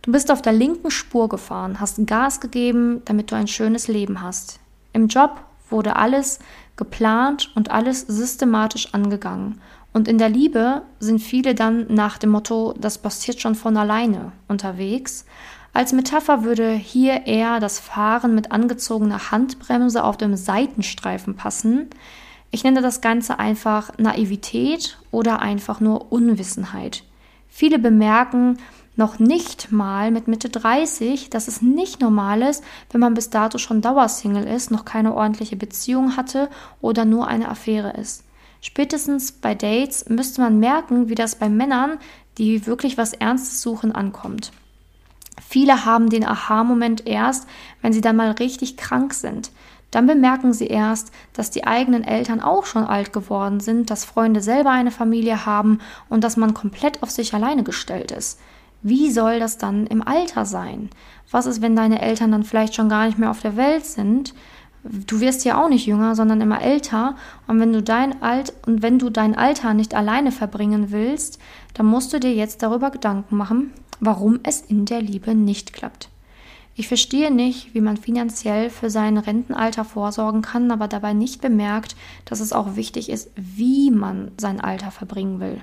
Du 0.00 0.12
bist 0.12 0.30
auf 0.30 0.40
der 0.40 0.54
linken 0.54 0.90
Spur 0.90 1.28
gefahren, 1.28 1.78
hast 1.78 2.06
Gas 2.06 2.40
gegeben, 2.40 3.02
damit 3.04 3.30
du 3.30 3.36
ein 3.36 3.46
schönes 3.46 3.86
Leben 3.86 4.22
hast. 4.22 4.60
Im 4.94 5.08
Job 5.08 5.42
wurde 5.68 5.96
alles 5.96 6.38
geplant 6.76 7.52
und 7.54 7.70
alles 7.70 8.00
systematisch 8.00 8.94
angegangen. 8.94 9.60
Und 9.92 10.06
in 10.06 10.18
der 10.18 10.28
Liebe 10.28 10.82
sind 11.00 11.20
viele 11.20 11.54
dann 11.54 11.86
nach 11.88 12.18
dem 12.18 12.30
Motto, 12.30 12.74
das 12.78 12.98
passiert 12.98 13.40
schon 13.40 13.54
von 13.54 13.76
alleine 13.76 14.32
unterwegs. 14.46 15.24
Als 15.72 15.92
Metapher 15.92 16.44
würde 16.44 16.72
hier 16.72 17.26
eher 17.26 17.60
das 17.60 17.78
Fahren 17.78 18.34
mit 18.34 18.52
angezogener 18.52 19.30
Handbremse 19.30 20.04
auf 20.04 20.16
dem 20.16 20.36
Seitenstreifen 20.36 21.36
passen. 21.36 21.90
Ich 22.50 22.64
nenne 22.64 22.82
das 22.82 23.00
Ganze 23.00 23.38
einfach 23.38 23.96
Naivität 23.98 24.98
oder 25.10 25.40
einfach 25.40 25.80
nur 25.80 26.10
Unwissenheit. 26.10 27.04
Viele 27.48 27.78
bemerken 27.78 28.58
noch 28.96 29.18
nicht 29.18 29.70
mal 29.72 30.10
mit 30.10 30.28
Mitte 30.28 30.48
30, 30.48 31.30
dass 31.30 31.48
es 31.48 31.62
nicht 31.62 32.00
normal 32.00 32.42
ist, 32.42 32.62
wenn 32.90 33.00
man 33.00 33.14
bis 33.14 33.30
dato 33.30 33.58
schon 33.58 33.80
Dauersingle 33.80 34.44
ist, 34.44 34.70
noch 34.70 34.84
keine 34.84 35.14
ordentliche 35.14 35.56
Beziehung 35.56 36.16
hatte 36.16 36.48
oder 36.80 37.04
nur 37.04 37.28
eine 37.28 37.48
Affäre 37.48 37.92
ist. 37.92 38.24
Spätestens 38.60 39.32
bei 39.32 39.54
Dates 39.54 40.08
müsste 40.08 40.40
man 40.42 40.58
merken, 40.58 41.08
wie 41.08 41.14
das 41.14 41.36
bei 41.36 41.48
Männern, 41.48 41.98
die 42.38 42.66
wirklich 42.66 42.98
was 42.98 43.12
Ernstes 43.12 43.62
suchen, 43.62 43.92
ankommt. 43.92 44.52
Viele 45.48 45.84
haben 45.84 46.10
den 46.10 46.24
Aha-Moment 46.24 47.06
erst, 47.06 47.46
wenn 47.82 47.92
sie 47.92 48.00
dann 48.00 48.16
mal 48.16 48.30
richtig 48.32 48.76
krank 48.76 49.14
sind. 49.14 49.50
Dann 49.90 50.06
bemerken 50.06 50.52
sie 50.52 50.68
erst, 50.68 51.10
dass 51.32 51.50
die 51.50 51.66
eigenen 51.66 52.04
Eltern 52.04 52.40
auch 52.40 52.64
schon 52.64 52.84
alt 52.84 53.12
geworden 53.12 53.58
sind, 53.60 53.90
dass 53.90 54.04
Freunde 54.04 54.40
selber 54.40 54.70
eine 54.70 54.92
Familie 54.92 55.46
haben 55.46 55.80
und 56.08 56.22
dass 56.22 56.36
man 56.36 56.54
komplett 56.54 57.02
auf 57.02 57.10
sich 57.10 57.34
alleine 57.34 57.64
gestellt 57.64 58.12
ist. 58.12 58.38
Wie 58.82 59.10
soll 59.10 59.40
das 59.40 59.58
dann 59.58 59.86
im 59.86 60.06
Alter 60.06 60.46
sein? 60.46 60.90
Was 61.30 61.46
ist, 61.46 61.60
wenn 61.60 61.76
deine 61.76 62.00
Eltern 62.00 62.32
dann 62.32 62.44
vielleicht 62.44 62.74
schon 62.74 62.88
gar 62.88 63.06
nicht 63.06 63.18
mehr 63.18 63.30
auf 63.30 63.40
der 63.40 63.56
Welt 63.56 63.84
sind? 63.84 64.34
Du 64.82 65.20
wirst 65.20 65.44
ja 65.44 65.62
auch 65.62 65.68
nicht 65.68 65.86
jünger, 65.86 66.14
sondern 66.14 66.40
immer 66.40 66.62
älter. 66.62 67.16
Und 67.46 67.60
wenn 67.60 67.72
du 67.72 67.82
dein 67.82 68.22
Alt 68.22 68.54
und 68.66 68.82
wenn 68.82 68.98
du 68.98 69.10
dein 69.10 69.36
Alter 69.36 69.74
nicht 69.74 69.94
alleine 69.94 70.32
verbringen 70.32 70.90
willst, 70.90 71.38
dann 71.74 71.86
musst 71.86 72.12
du 72.12 72.20
dir 72.20 72.32
jetzt 72.32 72.62
darüber 72.62 72.90
Gedanken 72.90 73.36
machen, 73.36 73.72
warum 74.00 74.40
es 74.42 74.62
in 74.62 74.86
der 74.86 75.02
Liebe 75.02 75.34
nicht 75.34 75.72
klappt. 75.72 76.08
Ich 76.76 76.88
verstehe 76.88 77.30
nicht, 77.30 77.74
wie 77.74 77.82
man 77.82 77.98
finanziell 77.98 78.70
für 78.70 78.88
sein 78.88 79.18
Rentenalter 79.18 79.84
vorsorgen 79.84 80.40
kann, 80.40 80.70
aber 80.70 80.88
dabei 80.88 81.12
nicht 81.12 81.42
bemerkt, 81.42 81.94
dass 82.24 82.40
es 82.40 82.54
auch 82.54 82.74
wichtig 82.76 83.10
ist, 83.10 83.30
wie 83.36 83.90
man 83.90 84.30
sein 84.38 84.60
Alter 84.62 84.90
verbringen 84.90 85.40
will. 85.40 85.60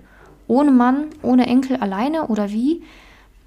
Ohne 0.47 0.71
Mann, 0.71 1.05
ohne 1.23 1.47
Enkel 1.47 1.77
alleine 1.77 2.27
oder 2.27 2.51
wie? 2.51 2.83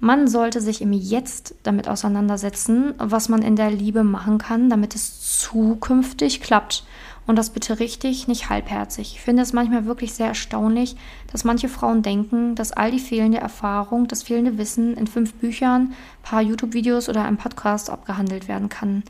Man 0.03 0.27
sollte 0.27 0.61
sich 0.61 0.81
im 0.81 0.93
Jetzt 0.93 1.53
damit 1.61 1.87
auseinandersetzen, 1.87 2.95
was 2.97 3.29
man 3.29 3.43
in 3.43 3.55
der 3.55 3.69
Liebe 3.69 4.03
machen 4.03 4.39
kann, 4.39 4.67
damit 4.67 4.95
es 4.95 5.39
zukünftig 5.39 6.41
klappt. 6.41 6.83
Und 7.27 7.35
das 7.35 7.51
bitte 7.51 7.77
richtig, 7.77 8.27
nicht 8.27 8.49
halbherzig. 8.49 9.13
Ich 9.13 9.21
finde 9.21 9.43
es 9.43 9.53
manchmal 9.53 9.85
wirklich 9.85 10.13
sehr 10.13 10.25
erstaunlich, 10.25 10.95
dass 11.31 11.43
manche 11.43 11.69
Frauen 11.69 12.01
denken, 12.01 12.55
dass 12.55 12.71
all 12.71 12.89
die 12.89 12.99
fehlende 12.99 13.37
Erfahrung, 13.37 14.07
das 14.07 14.23
fehlende 14.23 14.57
Wissen 14.57 14.97
in 14.97 15.05
fünf 15.05 15.35
Büchern, 15.35 15.93
paar 16.23 16.41
YouTube-Videos 16.41 17.07
oder 17.07 17.23
einem 17.23 17.37
Podcast 17.37 17.91
abgehandelt 17.91 18.47
werden 18.47 18.69
kann. 18.69 19.03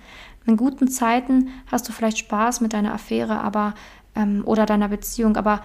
In 0.45 0.58
guten 0.58 0.89
Zeiten 0.89 1.51
hast 1.67 1.88
du 1.88 1.93
vielleicht 1.93 2.17
Spaß 2.17 2.60
mit 2.60 2.73
deiner 2.73 2.93
Affäre, 2.93 3.39
aber 3.39 3.75
ähm, 4.13 4.41
oder 4.43 4.65
deiner 4.65 4.89
Beziehung, 4.89 5.38
aber 5.38 5.62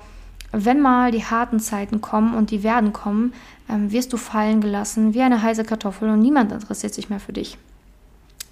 wenn 0.52 0.80
mal 0.80 1.10
die 1.10 1.24
harten 1.24 1.60
Zeiten 1.60 2.00
kommen 2.00 2.34
und 2.34 2.50
die 2.50 2.62
werden 2.62 2.92
kommen, 2.92 3.32
ähm, 3.68 3.92
wirst 3.92 4.12
du 4.12 4.16
fallen 4.16 4.60
gelassen 4.60 5.14
wie 5.14 5.22
eine 5.22 5.42
heiße 5.42 5.64
Kartoffel 5.64 6.08
und 6.08 6.20
niemand 6.20 6.52
interessiert 6.52 6.94
sich 6.94 7.10
mehr 7.10 7.20
für 7.20 7.32
dich. 7.32 7.58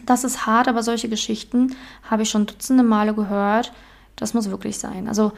Das 0.05 0.25
ist 0.25 0.47
hart, 0.47 0.69
aber 0.69 0.83
solche 0.83 1.09
Geschichten 1.09 1.75
habe 2.09 2.23
ich 2.23 2.31
schon 2.31 2.47
dutzende 2.47 2.83
Male 2.83 3.15
gehört. 3.15 3.73
Das 4.17 4.35
muss 4.35 4.51
wirklich 4.51 4.79
sein. 4.79 5.09
Also, 5.09 5.33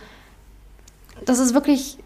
das 1.25 1.38
ist 1.38 1.55
wirklich 1.55 1.99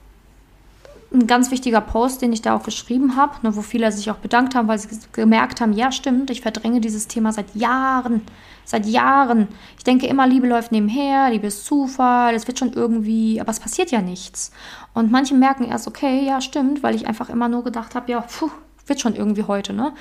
ein 1.13 1.27
ganz 1.27 1.51
wichtiger 1.51 1.81
Post, 1.81 2.23
den 2.23 2.33
ich 2.33 2.43
da 2.43 2.55
auch 2.55 2.63
geschrieben 2.63 3.17
habe, 3.17 3.35
ne, 3.43 3.57
wo 3.57 3.63
viele 3.63 3.91
sich 3.91 4.11
auch 4.11 4.17
bedankt 4.17 4.55
haben, 4.55 4.69
weil 4.69 4.79
sie 4.79 4.89
gemerkt 5.13 5.61
haben, 5.61 5.73
ja 5.73 5.91
stimmt, 5.91 6.31
ich 6.31 6.41
verdränge 6.41 6.81
dieses 6.81 7.09
Thema 7.09 7.33
seit 7.33 7.55
Jahren, 7.55 8.23
seit 8.65 8.87
Jahren. 8.87 9.49
Ich 9.77 9.85
denke 9.85 10.07
immer, 10.07 10.27
Liebe 10.27 10.47
läuft 10.47 10.71
nebenher, 10.71 11.31
Liebe 11.31 11.49
ist 11.49 11.65
Zufall, 11.65 12.35
es 12.35 12.47
wird 12.47 12.59
schon 12.59 12.73
irgendwie, 12.73 13.41
aber 13.41 13.51
es 13.51 13.59
passiert 13.59 13.91
ja 13.91 14.01
nichts. 14.01 14.53
Und 14.95 15.11
manche 15.11 15.35
merken 15.35 15.65
erst, 15.65 15.89
okay, 15.89 16.25
ja 16.25 16.41
stimmt, 16.41 16.83
weil 16.83 16.95
ich 16.95 17.09
einfach 17.09 17.29
immer 17.29 17.49
nur 17.49 17.65
gedacht 17.65 17.97
habe, 17.97 18.13
ja, 18.13 18.21
puh, 18.21 18.51
wird 18.87 19.01
schon 19.01 19.17
irgendwie 19.17 19.45
heute. 19.45 19.73
Ne? 19.73 19.93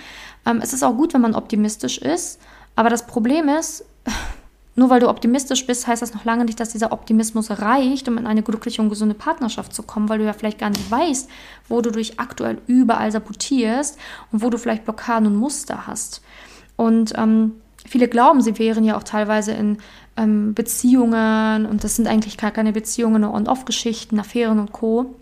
Ähm, 0.46 0.60
es 0.62 0.74
ist 0.74 0.84
auch 0.84 0.96
gut, 0.96 1.14
wenn 1.14 1.22
man 1.22 1.36
optimistisch 1.36 1.98
ist, 1.98 2.40
aber 2.76 2.90
das 2.90 3.08
Problem 3.08 3.50
ist, 3.50 3.84
nur 4.80 4.90
weil 4.90 5.02
du 5.02 5.10
optimistisch 5.10 5.68
bist, 5.68 5.88
heißt 5.88 6.02
das 6.02 6.14
noch 6.14 6.24
lange 6.24 6.46
nicht, 6.46 6.60
dass 6.60 6.70
dieser 6.70 6.94
Optimismus 6.94 7.52
reicht, 7.52 8.08
um 8.08 8.18
in 8.18 8.26
eine 8.26 8.42
glückliche 8.42 8.82
und 8.82 8.90
gesunde 8.90 9.14
Partnerschaft 9.14 9.76
zu 9.76 9.84
kommen, 9.84 10.08
weil 10.08 10.20
du 10.20 10.26
ja 10.26 10.32
vielleicht 10.32 10.58
gar 10.58 10.70
nicht 10.70 10.90
weißt, 10.90 11.30
wo 11.68 11.82
du 11.82 11.92
dich 11.92 12.18
aktuell 12.18 12.60
überall 12.66 13.12
sabotierst 13.12 14.00
und 14.32 14.42
wo 14.42 14.50
du 14.50 14.58
vielleicht 14.58 14.86
Blockaden 14.86 15.28
und 15.28 15.36
Muster 15.36 15.86
hast. 15.86 16.22
Und 16.78 17.12
ähm, 17.18 17.56
viele 17.86 18.08
glauben, 18.08 18.42
sie 18.42 18.58
wären 18.58 18.86
ja 18.86 18.96
auch 18.96 19.04
teilweise 19.04 19.52
in 19.52 19.80
ähm, 20.16 20.54
Beziehungen 20.54 21.66
und 21.66 21.84
das 21.84 21.98
sind 21.98 22.08
eigentlich 22.08 22.38
gar 22.38 22.52
keine 22.52 22.72
Beziehungen, 22.72 23.22
nur 23.22 23.34
On-Off-Geschichten, 23.34 24.18
Affären 24.18 24.60
und 24.60 24.72
Co. 24.72 25.14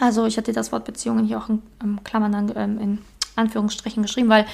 Also 0.00 0.24
ich 0.24 0.38
hatte 0.38 0.54
das 0.54 0.72
Wort 0.72 0.86
Beziehungen 0.86 1.26
hier 1.26 1.38
auch 1.38 1.50
in, 1.50 1.60
in 1.82 2.02
Klammern 2.04 2.52
ähm, 2.56 2.78
in 2.78 2.98
Anführungsstrichen 3.36 4.02
geschrieben, 4.02 4.30
weil 4.30 4.46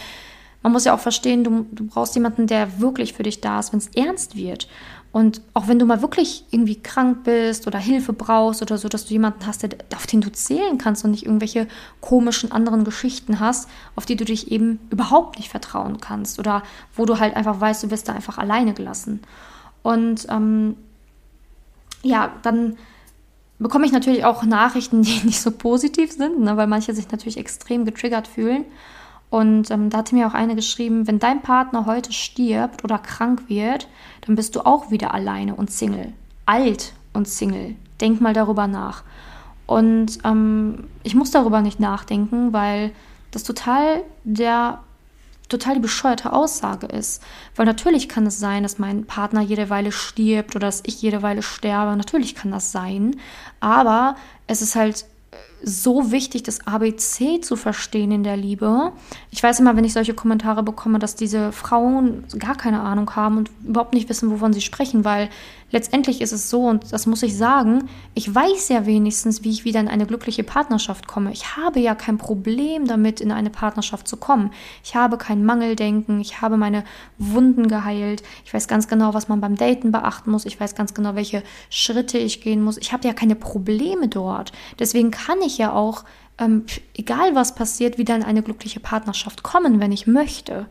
man 0.65 0.73
muss 0.73 0.87
ja 0.87 0.95
auch 0.95 1.01
verstehen, 1.01 1.45
du, 1.45 1.67
du 1.71 1.87
brauchst 1.87 2.15
jemanden, 2.15 2.47
der 2.47 2.81
wirklich 2.81 3.13
für 3.13 3.23
dich 3.23 3.43
da 3.43 3.61
ist, 3.61 3.73
wenn 3.73 3.79
es 3.79 3.89
ernst 3.89 4.35
wird. 4.35 4.67
Und 5.13 5.43
auch 5.53 5.69
wenn 5.69 5.79
du 5.79 5.85
mal 5.85 6.01
wirklich 6.01 6.47
irgendwie 6.51 6.81
krank 6.81 7.23
bist 7.23 7.67
oder 7.67 7.79
Hilfe 7.79 8.15
brauchst 8.15 8.63
oder 8.63 8.79
so, 8.79 8.89
dass 8.89 9.05
du 9.05 9.13
jemanden 9.13 9.47
hast, 9.47 9.63
der, 9.63 9.71
auf 9.95 10.07
den 10.07 10.23
du 10.23 10.33
zählen 10.33 10.79
kannst 10.79 11.05
und 11.05 11.11
nicht 11.11 11.27
irgendwelche 11.27 11.69
komischen 12.01 12.51
anderen 12.51 12.83
Geschichten 12.83 13.41
hast, 13.41 13.69
auf 13.95 14.07
die 14.07 14.17
du 14.17 14.25
dich 14.25 14.51
eben 14.51 14.81
überhaupt 14.89 15.39
nicht 15.39 15.51
vertrauen 15.51 16.01
kannst 16.01 16.39
oder 16.39 16.63
wo 16.97 17.05
du 17.05 17.21
halt 17.21 17.37
einfach 17.37 17.61
weißt, 17.61 17.85
du 17.85 17.91
wirst 17.91 18.09
da 18.09 18.15
einfach 18.15 18.39
alleine 18.39 18.73
gelassen. 18.73 19.21
Und 19.83 20.27
ähm, 20.31 20.77
ja, 22.03 22.33
dann 22.43 22.79
bekomme 23.59 23.85
ich 23.85 23.93
natürlich 23.93 24.25
auch 24.25 24.45
Nachrichten, 24.45 25.03
die 25.03 25.21
nicht 25.25 25.43
so 25.43 25.51
positiv 25.51 26.11
sind, 26.11 26.41
ne, 26.41 26.57
weil 26.57 26.67
manche 26.67 26.95
sich 26.95 27.11
natürlich 27.11 27.37
extrem 27.37 27.85
getriggert 27.85 28.27
fühlen. 28.27 28.65
Und 29.31 29.71
ähm, 29.71 29.91
da 29.91 29.99
hatte 29.99 30.15
mir 30.15 30.27
auch 30.27 30.35
eine 30.35 30.55
geschrieben, 30.55 31.07
wenn 31.07 31.19
dein 31.19 31.43
Partner 31.43 31.87
heute 31.87 32.13
stirbt 32.13 32.85
oder 32.85 32.99
krank 32.99 33.49
wird, 33.49 33.89
dann 34.23 34.37
bist 34.37 34.55
du 34.55 34.61
auch 34.61 34.91
wieder 34.91 35.13
alleine 35.13 35.55
und 35.55 35.71
Single. 35.71 36.13
Alt 36.47 36.93
und 37.13 37.27
Single. 37.27 37.75
Denk 38.01 38.21
mal 38.21 38.35
darüber 38.35 38.67
nach. 38.67 39.03
Und 39.67 40.19
ähm, 40.25 40.85
ich 41.03 41.15
muss 41.15 41.31
darüber 41.31 41.63
nicht 41.63 41.81
nachdenken, 41.81 42.53
weil 42.53 42.93
das 43.31 43.43
total 43.43 44.03
der 44.25 44.81
total 45.49 45.75
die 45.75 45.81
bescheuerte 45.81 46.33
Aussage 46.33 46.87
ist. 46.87 47.23
Weil 47.55 47.67
natürlich 47.67 48.09
kann 48.09 48.27
es 48.27 48.39
sein, 48.39 48.63
dass 48.63 48.79
mein 48.79 49.05
Partner 49.05 49.41
jede 49.41 49.71
Weile 49.71 49.93
stirbt 49.93 50.57
oder 50.57 50.67
dass 50.67 50.83
ich 50.87 51.03
jede 51.03 51.23
Weile 51.23 51.43
sterbe. 51.43 51.97
Natürlich 51.97 52.35
kann 52.35 52.51
das 52.51 52.73
sein. 52.73 53.17
Aber 53.61 54.17
es 54.47 54.63
ist 54.63 54.75
halt 54.75 55.07
so 55.63 56.13
wichtig, 56.13 56.43
das 56.43 56.67
ABC 56.67 57.41
zu 57.41 57.57
verstehen 57.57 58.13
in 58.13 58.23
der 58.23 58.37
Liebe. 58.37 58.93
Ich 59.31 59.43
weiß 59.43 59.61
immer, 59.61 59.77
wenn 59.77 59.85
ich 59.85 59.95
solche 59.95 60.15
Kommentare 60.15 60.63
bekomme, 60.63 60.99
dass 60.99 61.17
diese 61.17 61.53
Frauen 61.53 62.25
gar 62.39 62.55
keine 62.55 62.81
Ahnung 62.81 63.15
haben 63.17 63.39
und 63.39 63.51
überhaupt 63.65 63.95
nicht 63.95 64.09
wissen, 64.09 64.31
wovon 64.31 64.53
sie 64.53 64.61
sprechen, 64.61 65.05
weil 65.05 65.31
letztendlich 65.75 66.21
ist 66.21 66.31
es 66.31 66.51
so, 66.51 66.63
und 66.63 66.93
das 66.93 67.05
muss 67.07 67.25
ich 67.25 67.37
sagen, 67.37 67.89
ich 68.15 68.33
weiß 68.33 68.69
ja 68.69 68.87
wenigstens, 68.87 69.43
wie 69.43 69.51
ich 69.51 69.65
wieder 69.65 69.81
in 69.81 69.89
eine 69.89 70.07
glückliche 70.07 70.45
Partnerschaft 70.45 71.09
komme. 71.09 71.33
Ich 71.33 71.57
habe 71.57 71.81
ja 71.81 71.97
kein 71.97 72.17
Problem 72.17 72.87
damit, 72.87 73.21
in 73.21 73.33
eine 73.33 73.51
Partnerschaft 73.51 74.07
zu 74.07 74.17
kommen. 74.17 74.53
Ich 74.85 74.95
habe 74.95 75.19
kein 75.19 75.45
Mangeldenken, 75.45 76.21
ich 76.21 76.41
habe 76.41 76.57
meine 76.57 76.85
Wunden 77.19 77.67
geheilt. 77.67 78.23
Ich 78.45 78.55
weiß 78.55 78.69
ganz 78.69 78.87
genau, 78.87 79.15
was 79.15 79.29
man 79.29 79.41
beim 79.41 79.57
Daten 79.57 79.91
beachten 79.91 80.31
muss. 80.31 80.47
Ich 80.47 80.61
weiß 80.61 80.77
ganz 80.77 80.95
genau, 80.95 81.17
welche 81.17 81.43
Schritte 81.71 82.19
ich 82.19 82.41
gehen 82.41 82.63
muss. 82.63 82.79
Ich 82.79 82.93
habe 82.93 83.09
ja 83.09 83.13
keine 83.13 83.35
Probleme 83.35 84.07
dort. 84.07 84.53
Deswegen 84.79 85.11
kann 85.11 85.43
ich 85.45 85.59
ja 85.59 85.73
auch, 85.73 86.05
ähm, 86.39 86.67
egal 86.97 87.35
was 87.35 87.57
passiert, 87.57 87.99
wieder 87.99 88.15
in 88.15 88.23
eine 88.23 88.43
glückliche 88.43 88.79
Partnerschaft 88.79 89.43
kommen, 89.43 89.81
wenn 89.81 89.91
ich 89.91 90.07
möchte 90.07 90.67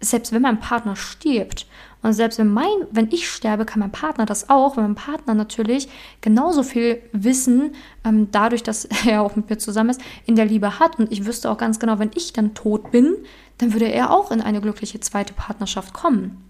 selbst 0.00 0.32
wenn 0.32 0.42
mein 0.42 0.60
Partner 0.60 0.96
stirbt 0.96 1.66
und 2.02 2.12
selbst 2.12 2.38
wenn 2.38 2.52
mein, 2.52 2.66
wenn 2.90 3.10
ich 3.10 3.28
sterbe, 3.28 3.64
kann 3.64 3.80
mein 3.80 3.90
Partner 3.90 4.26
das 4.26 4.48
auch, 4.48 4.76
weil 4.76 4.84
mein 4.84 4.94
Partner 4.94 5.34
natürlich 5.34 5.88
genauso 6.20 6.62
viel 6.62 7.02
Wissen, 7.12 7.74
ähm, 8.04 8.28
dadurch, 8.30 8.62
dass 8.62 8.84
er 9.06 9.22
auch 9.22 9.36
mit 9.36 9.50
mir 9.50 9.58
zusammen 9.58 9.90
ist, 9.90 10.00
in 10.24 10.36
der 10.36 10.44
Liebe 10.44 10.78
hat. 10.78 10.98
Und 10.98 11.10
ich 11.10 11.26
wüsste 11.26 11.50
auch 11.50 11.58
ganz 11.58 11.78
genau, 11.78 11.98
wenn 11.98 12.10
ich 12.14 12.32
dann 12.32 12.54
tot 12.54 12.90
bin, 12.90 13.16
dann 13.58 13.72
würde 13.72 13.86
er 13.86 14.10
auch 14.10 14.30
in 14.30 14.40
eine 14.40 14.60
glückliche 14.60 15.00
zweite 15.00 15.32
Partnerschaft 15.32 15.94
kommen. 15.94 16.42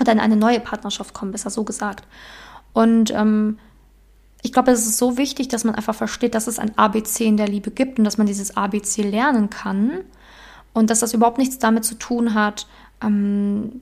Oder 0.00 0.12
in 0.12 0.20
eine 0.20 0.36
neue 0.36 0.60
Partnerschaft 0.60 1.14
kommen, 1.14 1.32
besser 1.32 1.50
so 1.50 1.64
gesagt. 1.64 2.06
Und 2.72 3.10
ähm, 3.10 3.58
ich 4.42 4.52
glaube, 4.52 4.70
es 4.70 4.86
ist 4.86 4.98
so 4.98 5.16
wichtig, 5.16 5.48
dass 5.48 5.64
man 5.64 5.74
einfach 5.74 5.94
versteht, 5.94 6.34
dass 6.34 6.46
es 6.46 6.58
ein 6.58 6.76
ABC 6.78 7.24
in 7.24 7.36
der 7.36 7.48
Liebe 7.48 7.70
gibt 7.70 7.98
und 7.98 8.04
dass 8.04 8.18
man 8.18 8.26
dieses 8.26 8.56
ABC 8.56 9.02
lernen 9.02 9.50
kann. 9.50 10.04
Und 10.72 10.90
dass 10.90 11.00
das 11.00 11.14
überhaupt 11.14 11.38
nichts 11.38 11.58
damit 11.58 11.84
zu 11.84 11.96
tun 11.96 12.34
hat, 12.34 12.66
ähm, 13.02 13.80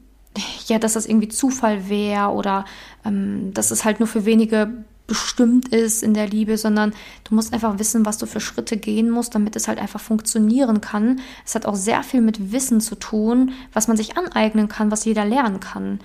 ja, 0.67 0.79
dass 0.79 0.95
das 0.95 1.07
irgendwie 1.07 1.29
Zufall 1.29 1.89
wäre 1.89 2.29
oder 2.29 2.65
ähm, 3.05 3.53
dass 3.55 3.71
es 3.71 3.85
halt 3.85 4.01
nur 4.01 4.09
für 4.09 4.25
wenige 4.25 4.85
bestimmt 5.07 5.69
ist 5.69 6.03
in 6.03 6.15
der 6.15 6.27
Liebe, 6.27 6.57
sondern 6.57 6.95
du 7.25 7.35
musst 7.35 7.53
einfach 7.53 7.79
wissen, 7.79 8.07
was 8.07 8.19
du 8.19 8.27
für 8.27 8.41
Schritte 8.41 8.77
gehen 8.77 9.11
musst, 9.11 9.35
damit 9.35 9.55
es 9.55 9.69
halt 9.69 9.79
einfach 9.79 10.01
funktionieren 10.01 10.81
kann. 10.81 11.21
Es 11.45 11.55
hat 11.55 11.67
auch 11.67 11.75
sehr 11.75 12.03
viel 12.03 12.23
mit 12.23 12.53
Wissen 12.53 12.81
zu 12.81 12.95
tun, 12.95 13.53
was 13.73 13.87
man 13.87 13.97
sich 13.97 14.17
aneignen 14.17 14.69
kann, 14.69 14.91
was 14.91 15.05
jeder 15.05 15.27
lernen 15.27 15.61
kann. 15.61 16.01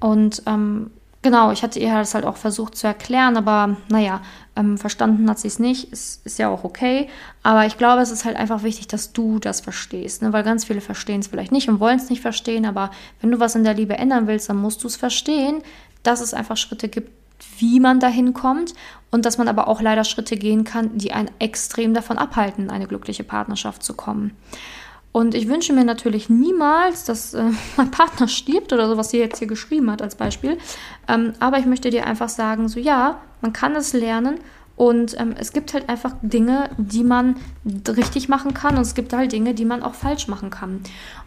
Und 0.00 0.42
ähm, 0.46 0.90
Genau, 1.22 1.52
ich 1.52 1.62
hatte 1.62 1.78
ihr 1.78 1.94
das 1.94 2.14
halt 2.14 2.24
auch 2.24 2.36
versucht 2.36 2.76
zu 2.76 2.88
erklären, 2.88 3.36
aber 3.36 3.76
naja, 3.88 4.22
ähm, 4.56 4.76
verstanden 4.76 5.30
hat 5.30 5.38
sie 5.38 5.46
es 5.46 5.60
nicht. 5.60 5.92
Ist, 5.92 6.26
ist 6.26 6.40
ja 6.40 6.48
auch 6.48 6.64
okay. 6.64 7.08
Aber 7.44 7.64
ich 7.64 7.78
glaube, 7.78 8.02
es 8.02 8.10
ist 8.10 8.24
halt 8.24 8.36
einfach 8.36 8.64
wichtig, 8.64 8.88
dass 8.88 9.12
du 9.12 9.38
das 9.38 9.60
verstehst. 9.60 10.22
Ne? 10.22 10.32
Weil 10.32 10.42
ganz 10.42 10.64
viele 10.64 10.80
verstehen 10.80 11.20
es 11.20 11.28
vielleicht 11.28 11.52
nicht 11.52 11.68
und 11.68 11.78
wollen 11.78 11.96
es 11.96 12.10
nicht 12.10 12.22
verstehen. 12.22 12.66
Aber 12.66 12.90
wenn 13.20 13.30
du 13.30 13.38
was 13.38 13.54
in 13.54 13.62
der 13.62 13.74
Liebe 13.74 13.96
ändern 13.96 14.26
willst, 14.26 14.48
dann 14.48 14.56
musst 14.56 14.82
du 14.82 14.88
es 14.88 14.96
verstehen, 14.96 15.62
dass 16.02 16.20
es 16.20 16.34
einfach 16.34 16.56
Schritte 16.56 16.88
gibt, 16.88 17.12
wie 17.58 17.78
man 17.78 18.00
dahin 18.00 18.34
kommt 18.34 18.74
und 19.12 19.24
dass 19.24 19.38
man 19.38 19.46
aber 19.46 19.68
auch 19.68 19.80
leider 19.80 20.02
Schritte 20.02 20.36
gehen 20.36 20.64
kann, 20.64 20.98
die 20.98 21.12
einen 21.12 21.30
extrem 21.38 21.94
davon 21.94 22.18
abhalten, 22.18 22.64
in 22.64 22.70
eine 22.70 22.88
glückliche 22.88 23.24
Partnerschaft 23.24 23.84
zu 23.84 23.94
kommen. 23.94 24.36
Und 25.12 25.34
ich 25.34 25.46
wünsche 25.46 25.74
mir 25.74 25.84
natürlich 25.84 26.30
niemals, 26.30 27.04
dass 27.04 27.34
äh, 27.34 27.44
mein 27.76 27.90
Partner 27.90 28.28
stirbt 28.28 28.72
oder 28.72 28.88
so, 28.88 28.96
was 28.96 29.10
sie 29.10 29.18
jetzt 29.18 29.38
hier 29.38 29.48
geschrieben 29.48 29.90
hat 29.90 30.02
als 30.02 30.16
Beispiel. 30.16 30.58
Ähm, 31.06 31.34
aber 31.38 31.58
ich 31.58 31.66
möchte 31.66 31.90
dir 31.90 32.06
einfach 32.06 32.30
sagen, 32.30 32.68
so 32.68 32.80
ja, 32.80 33.20
man 33.42 33.52
kann 33.52 33.76
es 33.76 33.92
lernen 33.92 34.40
Und 34.76 35.18
ähm, 35.20 35.34
es 35.38 35.52
gibt 35.52 35.74
halt 35.74 35.88
einfach 35.88 36.14
Dinge, 36.22 36.70
die 36.78 37.04
man 37.04 37.36
richtig 37.86 38.28
machen 38.28 38.54
kann 38.54 38.76
und 38.76 38.82
es 38.82 38.94
gibt 38.94 39.12
halt 39.12 39.32
Dinge, 39.32 39.54
die 39.54 39.64
man 39.64 39.82
auch 39.82 39.94
falsch 39.94 40.28
machen 40.28 40.50
kann. 40.50 40.80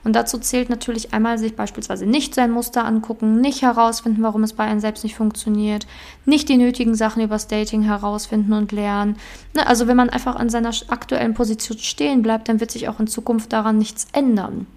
Und 0.03 0.15
dazu 0.15 0.37
zählt 0.39 0.69
natürlich 0.69 1.13
einmal 1.13 1.37
sich 1.37 1.55
beispielsweise 1.55 2.05
nicht 2.05 2.35
sein 2.35 2.51
Muster 2.51 2.85
angucken, 2.85 3.39
nicht 3.39 3.61
herausfinden, 3.61 4.23
warum 4.23 4.43
es 4.43 4.53
bei 4.53 4.63
einem 4.63 4.79
selbst 4.79 5.03
nicht 5.03 5.15
funktioniert, 5.15 5.85
nicht 6.25 6.49
die 6.49 6.57
nötigen 6.57 6.95
Sachen 6.95 7.23
über 7.23 7.37
Dating 7.37 7.83
herausfinden 7.83 8.53
und 8.53 8.71
lernen. 8.71 9.17
Ne, 9.53 9.65
also 9.67 9.87
wenn 9.87 9.97
man 9.97 10.09
einfach 10.09 10.35
an 10.35 10.49
seiner 10.49 10.71
aktuellen 10.87 11.33
Position 11.35 11.77
stehen 11.77 12.23
bleibt, 12.23 12.49
dann 12.49 12.59
wird 12.59 12.71
sich 12.71 12.89
auch 12.89 12.99
in 12.99 13.07
Zukunft 13.07 13.53
daran 13.53 13.77
nichts 13.77 14.07
ändern. 14.11 14.67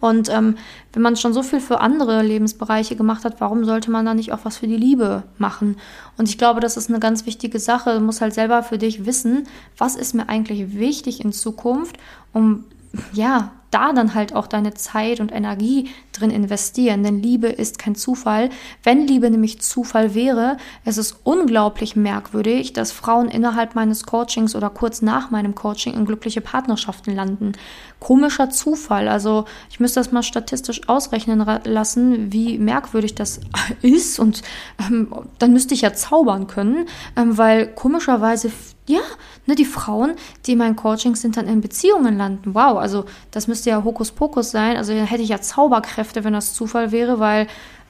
Und 0.00 0.28
ähm, 0.30 0.56
wenn 0.92 1.02
man 1.02 1.16
schon 1.16 1.32
so 1.32 1.44
viel 1.44 1.60
für 1.60 1.80
andere 1.80 2.22
Lebensbereiche 2.22 2.96
gemacht 2.96 3.24
hat, 3.24 3.40
warum 3.40 3.64
sollte 3.64 3.90
man 3.90 4.04
dann 4.04 4.16
nicht 4.16 4.32
auch 4.32 4.40
was 4.44 4.56
für 4.56 4.66
die 4.66 4.76
Liebe 4.76 5.22
machen? 5.38 5.76
Und 6.18 6.28
ich 6.28 6.38
glaube, 6.38 6.60
das 6.60 6.76
ist 6.76 6.88
eine 6.88 6.98
ganz 6.98 7.24
wichtige 7.24 7.60
Sache. 7.60 7.94
Du 7.94 8.00
musst 8.00 8.20
halt 8.20 8.34
selber 8.34 8.64
für 8.64 8.78
dich 8.78 9.06
wissen, 9.06 9.46
was 9.78 9.94
ist 9.94 10.14
mir 10.14 10.28
eigentlich 10.28 10.74
wichtig 10.74 11.24
in 11.24 11.32
Zukunft, 11.32 11.98
um 12.32 12.64
ja, 13.12 13.52
da 13.72 13.92
dann 13.92 14.14
halt 14.14 14.34
auch 14.34 14.46
deine 14.46 14.74
Zeit 14.74 15.18
und 15.18 15.32
Energie 15.32 15.90
drin 16.12 16.30
investieren. 16.30 17.02
Denn 17.02 17.20
Liebe 17.20 17.48
ist 17.48 17.78
kein 17.78 17.94
Zufall. 17.94 18.50
Wenn 18.82 19.06
Liebe 19.06 19.30
nämlich 19.30 19.60
Zufall 19.60 20.14
wäre, 20.14 20.58
es 20.84 20.98
ist 20.98 21.16
unglaublich 21.24 21.96
merkwürdig, 21.96 22.74
dass 22.74 22.92
Frauen 22.92 23.28
innerhalb 23.28 23.74
meines 23.74 24.04
Coachings 24.04 24.54
oder 24.54 24.68
kurz 24.68 25.02
nach 25.02 25.30
meinem 25.30 25.54
Coaching 25.54 25.94
in 25.94 26.04
glückliche 26.04 26.42
Partnerschaften 26.42 27.14
landen. 27.14 27.52
Komischer 27.98 28.50
Zufall. 28.50 29.08
Also 29.08 29.46
ich 29.70 29.80
müsste 29.80 30.00
das 30.00 30.12
mal 30.12 30.22
statistisch 30.22 30.86
ausrechnen 30.88 31.44
lassen, 31.64 32.30
wie 32.32 32.58
merkwürdig 32.58 33.14
das 33.14 33.40
ist. 33.82 34.20
Und 34.20 34.42
ähm, 34.80 35.08
dann 35.38 35.52
müsste 35.52 35.72
ich 35.72 35.80
ja 35.80 35.94
zaubern 35.94 36.46
können, 36.46 36.86
ähm, 37.16 37.38
weil 37.38 37.68
komischerweise 37.68 38.50
ja, 38.88 39.00
ne, 39.46 39.54
die 39.54 39.64
Frauen, 39.64 40.14
die 40.44 40.52
in 40.52 40.58
meinen 40.58 40.74
Coachings 40.74 41.20
sind, 41.20 41.36
dann 41.36 41.46
in 41.46 41.60
Beziehungen 41.60 42.18
landen. 42.18 42.54
Wow, 42.54 42.78
also 42.78 43.04
das 43.30 43.46
müsste 43.46 43.61
ja 43.70 43.84
Hokuspokus 43.84 44.50
sein. 44.50 44.76
Also 44.76 44.94
dann 44.94 45.06
hätte 45.06 45.22
ich 45.22 45.28
ja 45.28 45.40
Zauberkräfte, 45.40 46.24
wenn 46.24 46.32
das 46.32 46.54
Zufall 46.54 46.92
wäre, 46.92 47.18
weil, 47.18 47.46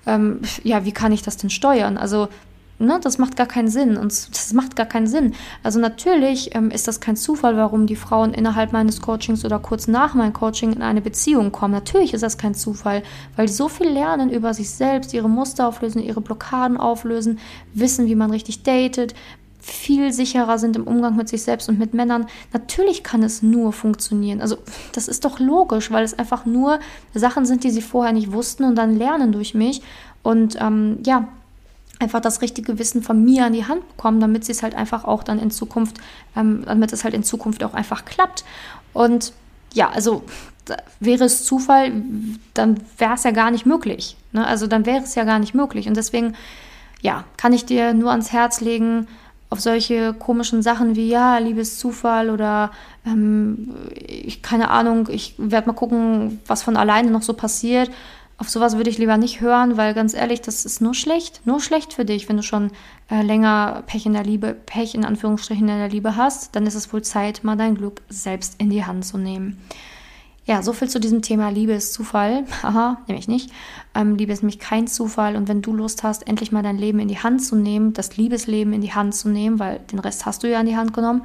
ähm, 0.07 0.41
ja, 0.63 0.85
wie 0.85 0.93
kann 0.93 1.13
ich 1.13 1.23
das 1.23 1.37
denn 1.37 1.51
steuern? 1.51 1.97
Also, 1.97 2.29
ne, 2.79 2.99
das 3.03 3.19
macht 3.19 3.37
gar 3.37 3.47
keinen 3.47 3.69
Sinn. 3.69 3.97
Und 3.97 4.13
das 4.35 4.53
macht 4.53 4.77
gar 4.77 4.87
keinen 4.87 5.07
Sinn. 5.07 5.35
Also 5.63 5.79
natürlich 5.79 6.55
ähm, 6.55 6.71
ist 6.71 6.89
das 6.89 7.01
kein 7.01 7.17
Zufall, 7.17 7.57
warum 7.57 7.87
die 7.87 7.97
Frauen 7.97 8.35
innerhalb 8.35 8.73
meines 8.73 9.01
Coachings 9.01 9.45
oder 9.45 9.59
kurz 9.59 9.89
nach 9.89 10.15
meinem 10.15 10.33
Coaching 10.33 10.73
in 10.73 10.83
eine 10.83 11.01
Beziehung 11.01 11.53
kommen. 11.53 11.73
Natürlich 11.73 12.15
ist 12.15 12.23
das 12.23 12.39
kein 12.39 12.55
Zufall, 12.55 13.03
weil 13.37 13.47
die 13.47 13.53
so 13.53 13.69
viel 13.69 13.89
lernen 13.89 14.31
über 14.31 14.53
sich 14.55 14.71
selbst, 14.71 15.15
ihre 15.15 15.29
Muster 15.29 15.69
auflösen, 15.69 16.03
ihre 16.03 16.21
Blockaden 16.21 16.77
auflösen, 16.77 17.39
wissen, 17.75 18.07
wie 18.07 18.17
man 18.17 18.31
richtig 18.31 18.63
datet, 18.63 19.15
viel 19.62 20.12
sicherer 20.12 20.59
sind 20.59 20.77
im 20.77 20.87
Umgang 20.87 21.16
mit 21.16 21.29
sich 21.29 21.42
selbst 21.42 21.68
und 21.68 21.79
mit 21.79 21.94
Männern. 21.94 22.27
Natürlich 22.53 23.05
kann 23.05 23.22
es 23.22 23.42
nur 23.42 23.72
funktionieren. 23.72 24.40
Also 24.40 24.59
das 24.92 25.09
ist 25.09 25.25
doch 25.25 25.38
logisch, 25.38 25.90
weil 25.90 26.05
es 26.05 26.18
einfach 26.18 26.44
nur 26.44 26.81
Sachen 27.14 27.46
sind, 27.46 27.64
die 27.64 27.70
sie 27.70 27.81
vorher 27.81 28.12
nicht 28.12 28.33
wussten 28.33 28.64
und 28.64 28.75
dann 28.75 28.98
lernen 28.98 29.33
durch 29.33 29.55
mich. 29.55 29.81
Und 30.22 30.57
ähm, 30.61 30.98
ja, 31.07 31.29
einfach 32.01 32.20
das 32.20 32.42
richtige 32.42 32.79
Wissen 32.79 33.03
von 33.03 33.25
mir 33.25 33.46
an 33.46 33.53
die 33.53 33.64
Hand 33.64 33.88
bekommen, 33.96 34.20
damit 34.20 34.44
sie 34.44 34.53
es 34.53 34.62
halt 34.62 34.75
einfach 34.75 35.05
auch 35.05 35.22
dann 35.22 35.38
in 35.38 35.51
Zukunft, 35.51 35.98
ähm, 36.37 36.64
damit 36.66 36.92
es 36.92 37.05
halt 37.05 37.14
in 37.14 37.22
Zukunft 37.22 37.62
auch 37.62 37.75
einfach 37.75 38.05
klappt. 38.05 38.44
Und 38.92 39.33
ja, 39.72 39.88
also 39.90 40.25
wäre 41.01 41.25
es 41.25 41.44
Zufall, 41.44 41.92
dann 42.55 42.81
wäre 42.98 43.14
es 43.14 43.25
ja 43.25 43.31
gar 43.31 43.51
nicht 43.51 43.66
möglich. 43.66 44.16
Ne? 44.33 44.46
Also 44.46 44.66
dann 44.66 44.87
wäre 44.87 45.03
es 45.03 45.14
ja 45.14 45.25
gar 45.25 45.38
nicht 45.38 45.55
möglich. 45.55 45.88
Und 45.88 45.96
deswegen, 45.96 46.35
ja, 47.01 47.25
kann 47.37 47.53
ich 47.53 47.64
dir 47.64 47.94
nur 47.94 48.11
ans 48.11 48.33
Herz 48.33 48.61
legen, 48.61 49.07
auf 49.53 49.61
solche 49.61 50.15
komischen 50.15 50.62
Sachen 50.62 50.97
wie, 50.97 51.11
ja, 51.11 51.37
Liebeszufall 51.37 52.31
oder 52.31 52.71
ähm, 53.05 53.75
ich, 53.95 54.41
keine 54.41 54.71
Ahnung, 54.71 55.09
ich 55.11 55.35
werde 55.37 55.67
mal 55.67 55.75
gucken, 55.75 56.41
was 56.47 56.62
von 56.62 56.75
alleine 56.75 57.11
noch 57.11 57.21
so 57.21 57.35
passiert. 57.35 57.91
Auf 58.38 58.49
sowas 58.49 58.79
würde 58.79 58.88
ich 58.88 58.97
lieber 58.97 59.19
nicht 59.19 59.43
hören, 59.43 59.77
weil 59.77 59.93
ganz 59.93 60.15
ehrlich, 60.15 60.41
das 60.41 60.65
ist 60.65 60.81
nur 60.81 60.95
schlecht, 60.95 61.43
nur 61.45 61.61
schlecht 61.61 61.93
für 61.93 62.07
dich, 62.07 62.31
wenn 62.31 62.38
du 62.38 62.43
schon 62.43 62.71
äh, 63.11 63.21
länger 63.21 63.83
Pech 63.87 64.07
in 64.07 64.15
der 64.15 64.25
Liebe, 64.25 64.55
Pech 64.55 64.95
in 64.95 65.05
Anführungsstrichen 65.05 65.69
in 65.69 65.79
der 65.79 65.91
Liebe 65.91 66.17
hast, 66.17 66.57
dann 66.57 66.67
ist 66.67 66.75
es 66.75 66.91
wohl 66.91 67.03
Zeit, 67.03 67.45
mal 67.45 67.57
dein 67.57 67.75
Glück 67.75 68.01
selbst 68.09 68.55
in 68.59 68.71
die 68.71 68.87
Hand 68.87 69.05
zu 69.05 69.19
nehmen. 69.19 69.59
Ja, 70.45 70.61
so 70.63 70.73
viel 70.73 70.89
zu 70.89 70.99
diesem 70.99 71.23
Thema 71.23 71.51
Liebe 71.51 71.73
ist 71.73 71.93
Zufall. 71.93 72.45
Haha, 72.63 72.99
nämlich 73.07 73.29
nicht. 73.29 73.51
Ähm, 73.95 74.17
Liebe 74.17 74.33
ist 74.33 74.43
nämlich 74.43 74.59
kein 74.59 74.89
Zufall. 74.89 75.37
Und 75.37 75.49
wenn 75.49 75.63
du 75.63 75.73
Lust 75.73 76.03
hast, 76.03 76.27
endlich 76.27 76.51
mal 76.51 76.63
dein 76.63 76.79
Leben 76.79 76.99
in 76.99 77.09
die 77.09 77.19
Hand 77.19 77.45
zu 77.45 77.55
nehmen, 77.55 77.93
das 77.93 78.17
Liebesleben 78.17 78.73
in 78.73 78.81
die 78.81 78.93
Hand 78.93 79.15
zu 79.15 79.29
nehmen, 79.29 79.61
weil 79.61 79.79
den 79.93 80.01
Rest 80.01 80.27
hast 80.27 80.43
du 80.43 80.51
ja 80.51 80.61
in 80.61 80.67
die 80.67 80.77
Hand 80.77 80.95
genommen, 80.95 81.23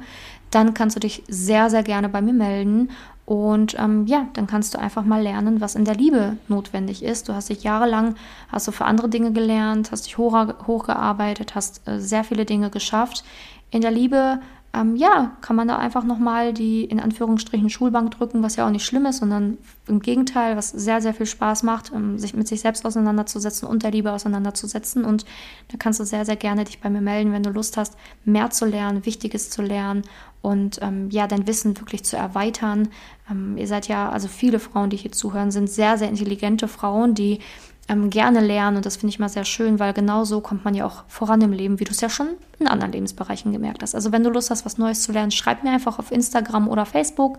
dann 0.50 0.72
kannst 0.72 0.96
du 0.96 1.00
dich 1.00 1.24
sehr, 1.28 1.68
sehr 1.68 1.82
gerne 1.82 2.08
bei 2.08 2.22
mir 2.22 2.32
melden. 2.32 2.90
Und 3.26 3.76
ähm, 3.78 4.06
ja, 4.06 4.28
dann 4.34 4.46
kannst 4.46 4.72
du 4.72 4.78
einfach 4.78 5.04
mal 5.04 5.20
lernen, 5.20 5.60
was 5.60 5.74
in 5.74 5.84
der 5.84 5.96
Liebe 5.96 6.38
notwendig 6.46 7.02
ist. 7.02 7.28
Du 7.28 7.34
hast 7.34 7.50
dich 7.50 7.62
jahrelang, 7.62 8.14
hast 8.50 8.68
du 8.68 8.72
für 8.72 8.86
andere 8.86 9.08
Dinge 9.08 9.32
gelernt, 9.32 9.90
hast 9.92 10.06
dich 10.06 10.16
hoch, 10.16 10.34
hochgearbeitet, 10.66 11.54
hast 11.54 11.86
äh, 11.86 12.00
sehr 12.00 12.24
viele 12.24 12.46
Dinge 12.46 12.70
geschafft. 12.70 13.24
In 13.70 13.82
der 13.82 13.90
Liebe 13.90 14.40
ähm, 14.78 14.96
ja, 14.96 15.36
kann 15.40 15.56
man 15.56 15.68
da 15.68 15.76
einfach 15.76 16.04
nochmal 16.04 16.52
die 16.52 16.84
in 16.84 17.00
Anführungsstrichen 17.00 17.70
Schulbank 17.70 18.12
drücken, 18.12 18.42
was 18.42 18.56
ja 18.56 18.66
auch 18.66 18.70
nicht 18.70 18.84
schlimm 18.84 19.06
ist, 19.06 19.18
sondern 19.18 19.58
im 19.86 20.00
Gegenteil, 20.00 20.56
was 20.56 20.70
sehr, 20.70 21.00
sehr 21.00 21.14
viel 21.14 21.26
Spaß 21.26 21.62
macht, 21.64 21.92
ähm, 21.92 22.18
sich 22.18 22.34
mit 22.34 22.46
sich 22.46 22.60
selbst 22.60 22.86
auseinanderzusetzen 22.86 23.66
und 23.66 23.82
der 23.82 23.90
Liebe 23.90 24.12
auseinanderzusetzen. 24.12 25.04
Und 25.04 25.24
da 25.68 25.76
kannst 25.78 26.00
du 26.00 26.04
sehr, 26.04 26.24
sehr 26.24 26.36
gerne 26.36 26.64
dich 26.64 26.80
bei 26.80 26.90
mir 26.90 27.00
melden, 27.00 27.32
wenn 27.32 27.42
du 27.42 27.50
Lust 27.50 27.76
hast, 27.76 27.96
mehr 28.24 28.50
zu 28.50 28.66
lernen, 28.66 29.04
Wichtiges 29.04 29.50
zu 29.50 29.62
lernen 29.62 30.02
und 30.40 30.78
ähm, 30.82 31.10
ja, 31.10 31.26
dein 31.26 31.46
Wissen 31.46 31.78
wirklich 31.78 32.04
zu 32.04 32.16
erweitern. 32.16 32.88
Ähm, 33.30 33.56
ihr 33.56 33.66
seid 33.66 33.88
ja, 33.88 34.08
also 34.10 34.28
viele 34.28 34.60
Frauen, 34.60 34.90
die 34.90 34.96
hier 34.96 35.12
zuhören, 35.12 35.50
sind 35.50 35.68
sehr, 35.68 35.98
sehr 35.98 36.08
intelligente 36.08 36.68
Frauen, 36.68 37.14
die 37.14 37.40
ähm, 37.88 38.10
gerne 38.10 38.40
lernen 38.40 38.76
und 38.76 38.86
das 38.86 38.96
finde 38.96 39.12
ich 39.12 39.18
mal 39.18 39.28
sehr 39.28 39.44
schön, 39.44 39.78
weil 39.78 39.92
genau 39.92 40.24
so 40.24 40.40
kommt 40.40 40.64
man 40.64 40.74
ja 40.74 40.84
auch 40.84 41.04
voran 41.08 41.40
im 41.40 41.52
Leben, 41.52 41.80
wie 41.80 41.84
du 41.84 41.90
es 41.90 42.00
ja 42.00 42.10
schon 42.10 42.28
in 42.58 42.68
anderen 42.68 42.92
Lebensbereichen 42.92 43.52
gemerkt 43.52 43.82
hast. 43.82 43.94
Also 43.94 44.12
wenn 44.12 44.22
du 44.22 44.30
Lust 44.30 44.50
hast, 44.50 44.64
was 44.64 44.78
Neues 44.78 45.02
zu 45.02 45.12
lernen, 45.12 45.30
schreib 45.30 45.64
mir 45.64 45.70
einfach 45.70 45.98
auf 45.98 46.12
Instagram 46.12 46.68
oder 46.68 46.84
Facebook. 46.84 47.38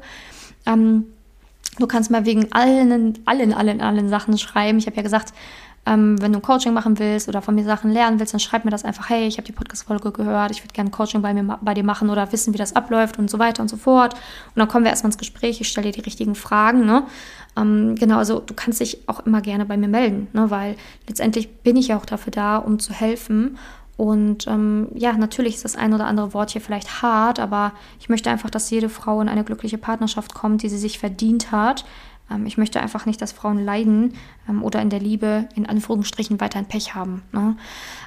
Ähm, 0.65 1.05
du 1.77 1.87
kannst 1.87 2.09
mir 2.09 2.25
wegen 2.25 2.51
allen, 2.51 3.19
allen, 3.25 3.53
allen, 3.53 3.81
allen 3.81 4.09
Sachen 4.09 4.37
schreiben. 4.37 4.79
Ich 4.79 4.87
habe 4.87 4.97
ja 4.97 5.03
gesagt, 5.03 5.33
ähm, 5.85 6.21
wenn 6.21 6.33
du 6.33 6.39
Coaching 6.39 6.73
machen 6.73 6.99
willst 6.99 7.27
oder 7.27 7.41
von 7.41 7.55
mir 7.55 7.63
Sachen 7.63 7.91
lernen 7.91 8.19
willst, 8.19 8.33
dann 8.33 8.39
schreib 8.39 8.65
mir 8.65 8.71
das 8.71 8.85
einfach, 8.85 9.09
hey, 9.09 9.27
ich 9.27 9.37
habe 9.37 9.45
die 9.45 9.51
Podcast-Folge 9.51 10.11
gehört, 10.11 10.51
ich 10.51 10.63
würde 10.63 10.73
gerne 10.73 10.89
Coaching 10.89 11.21
bei, 11.21 11.33
mir, 11.33 11.59
bei 11.61 11.73
dir 11.73 11.83
machen 11.83 12.09
oder 12.09 12.31
wissen, 12.31 12.53
wie 12.53 12.57
das 12.57 12.75
abläuft 12.75 13.17
und 13.17 13.29
so 13.29 13.39
weiter 13.39 13.61
und 13.61 13.69
so 13.69 13.77
fort. 13.77 14.13
Und 14.13 14.57
dann 14.57 14.67
kommen 14.67 14.85
wir 14.85 14.91
erstmal 14.91 15.09
ins 15.09 15.17
Gespräch, 15.17 15.61
ich 15.61 15.67
stelle 15.67 15.91
dir 15.91 15.93
die 15.93 16.05
richtigen 16.05 16.35
Fragen. 16.35 16.85
Ne? 16.85 17.03
Ähm, 17.57 17.95
genau, 17.95 18.17
also 18.17 18.39
du 18.39 18.53
kannst 18.53 18.79
dich 18.79 19.07
auch 19.07 19.25
immer 19.25 19.41
gerne 19.41 19.65
bei 19.65 19.77
mir 19.77 19.87
melden, 19.87 20.27
ne? 20.33 20.49
weil 20.49 20.75
letztendlich 21.07 21.49
bin 21.63 21.75
ich 21.75 21.89
ja 21.89 21.97
auch 21.97 22.05
dafür 22.05 22.31
da, 22.31 22.57
um 22.57 22.79
zu 22.79 22.93
helfen. 22.93 23.57
Und 23.99 24.47
ähm, 24.47 24.87
ja, 24.95 25.11
natürlich 25.11 25.55
ist 25.55 25.65
das 25.65 25.75
ein 25.75 25.93
oder 25.93 26.05
andere 26.05 26.33
Wort 26.33 26.51
hier 26.51 26.61
vielleicht 26.61 27.01
hart, 27.01 27.37
aber 27.37 27.73
ich 27.99 28.07
möchte 28.07 28.29
einfach, 28.29 28.49
dass 28.49 28.69
jede 28.69 28.87
Frau 28.87 29.19
in 29.19 29.27
eine 29.27 29.43
glückliche 29.43 29.77
Partnerschaft 29.77 30.33
kommt, 30.33 30.63
die 30.63 30.69
sie 30.69 30.77
sich 30.77 30.99
verdient 30.99 31.51
hat. 31.51 31.83
Ähm, 32.31 32.45
ich 32.45 32.57
möchte 32.57 32.79
einfach 32.79 33.05
nicht, 33.05 33.21
dass 33.21 33.31
Frauen 33.31 33.63
leiden 33.63 34.13
ähm, 34.47 34.63
oder 34.63 34.81
in 34.81 34.89
der 34.89 34.99
Liebe 34.99 35.47
in 35.55 35.65
Anführungsstrichen 35.65 36.39
weiter 36.39 36.59
ein 36.59 36.67
Pech 36.67 36.95
haben. 36.95 37.23
Ne? 37.31 37.55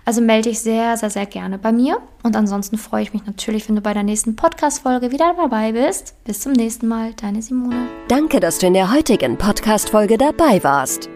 Also 0.05 0.21
melde 0.21 0.51
dich 0.51 0.61
sehr, 0.61 0.97
sehr, 0.97 1.11
sehr 1.11 1.27
gerne 1.27 1.59
bei 1.59 1.73
mir. 1.73 1.99
Und 2.23 2.37
ansonsten 2.37 2.79
freue 2.79 3.03
ich 3.03 3.13
mich 3.13 3.27
natürlich, 3.27 3.69
wenn 3.69 3.77
du 3.77 3.83
bei 3.83 3.95
der 3.95 4.03
nächsten 4.03 4.37
Podcast-Folge 4.37 5.13
wieder 5.13 5.35
dabei 5.37 5.73
bist. 5.73 6.15
Bis 6.25 6.41
zum 6.41 6.53
nächsten 6.53 6.89
Mal, 6.89 7.13
deine 7.15 7.43
Simone. 7.43 7.89
Danke, 8.09 8.41
dass 8.41 8.59
du 8.59 8.67
in 8.67 8.75
der 8.75 8.93
heutigen 8.93 9.37
Podcast-Folge 9.37 10.19
dabei 10.19 10.63
warst. 10.63 11.09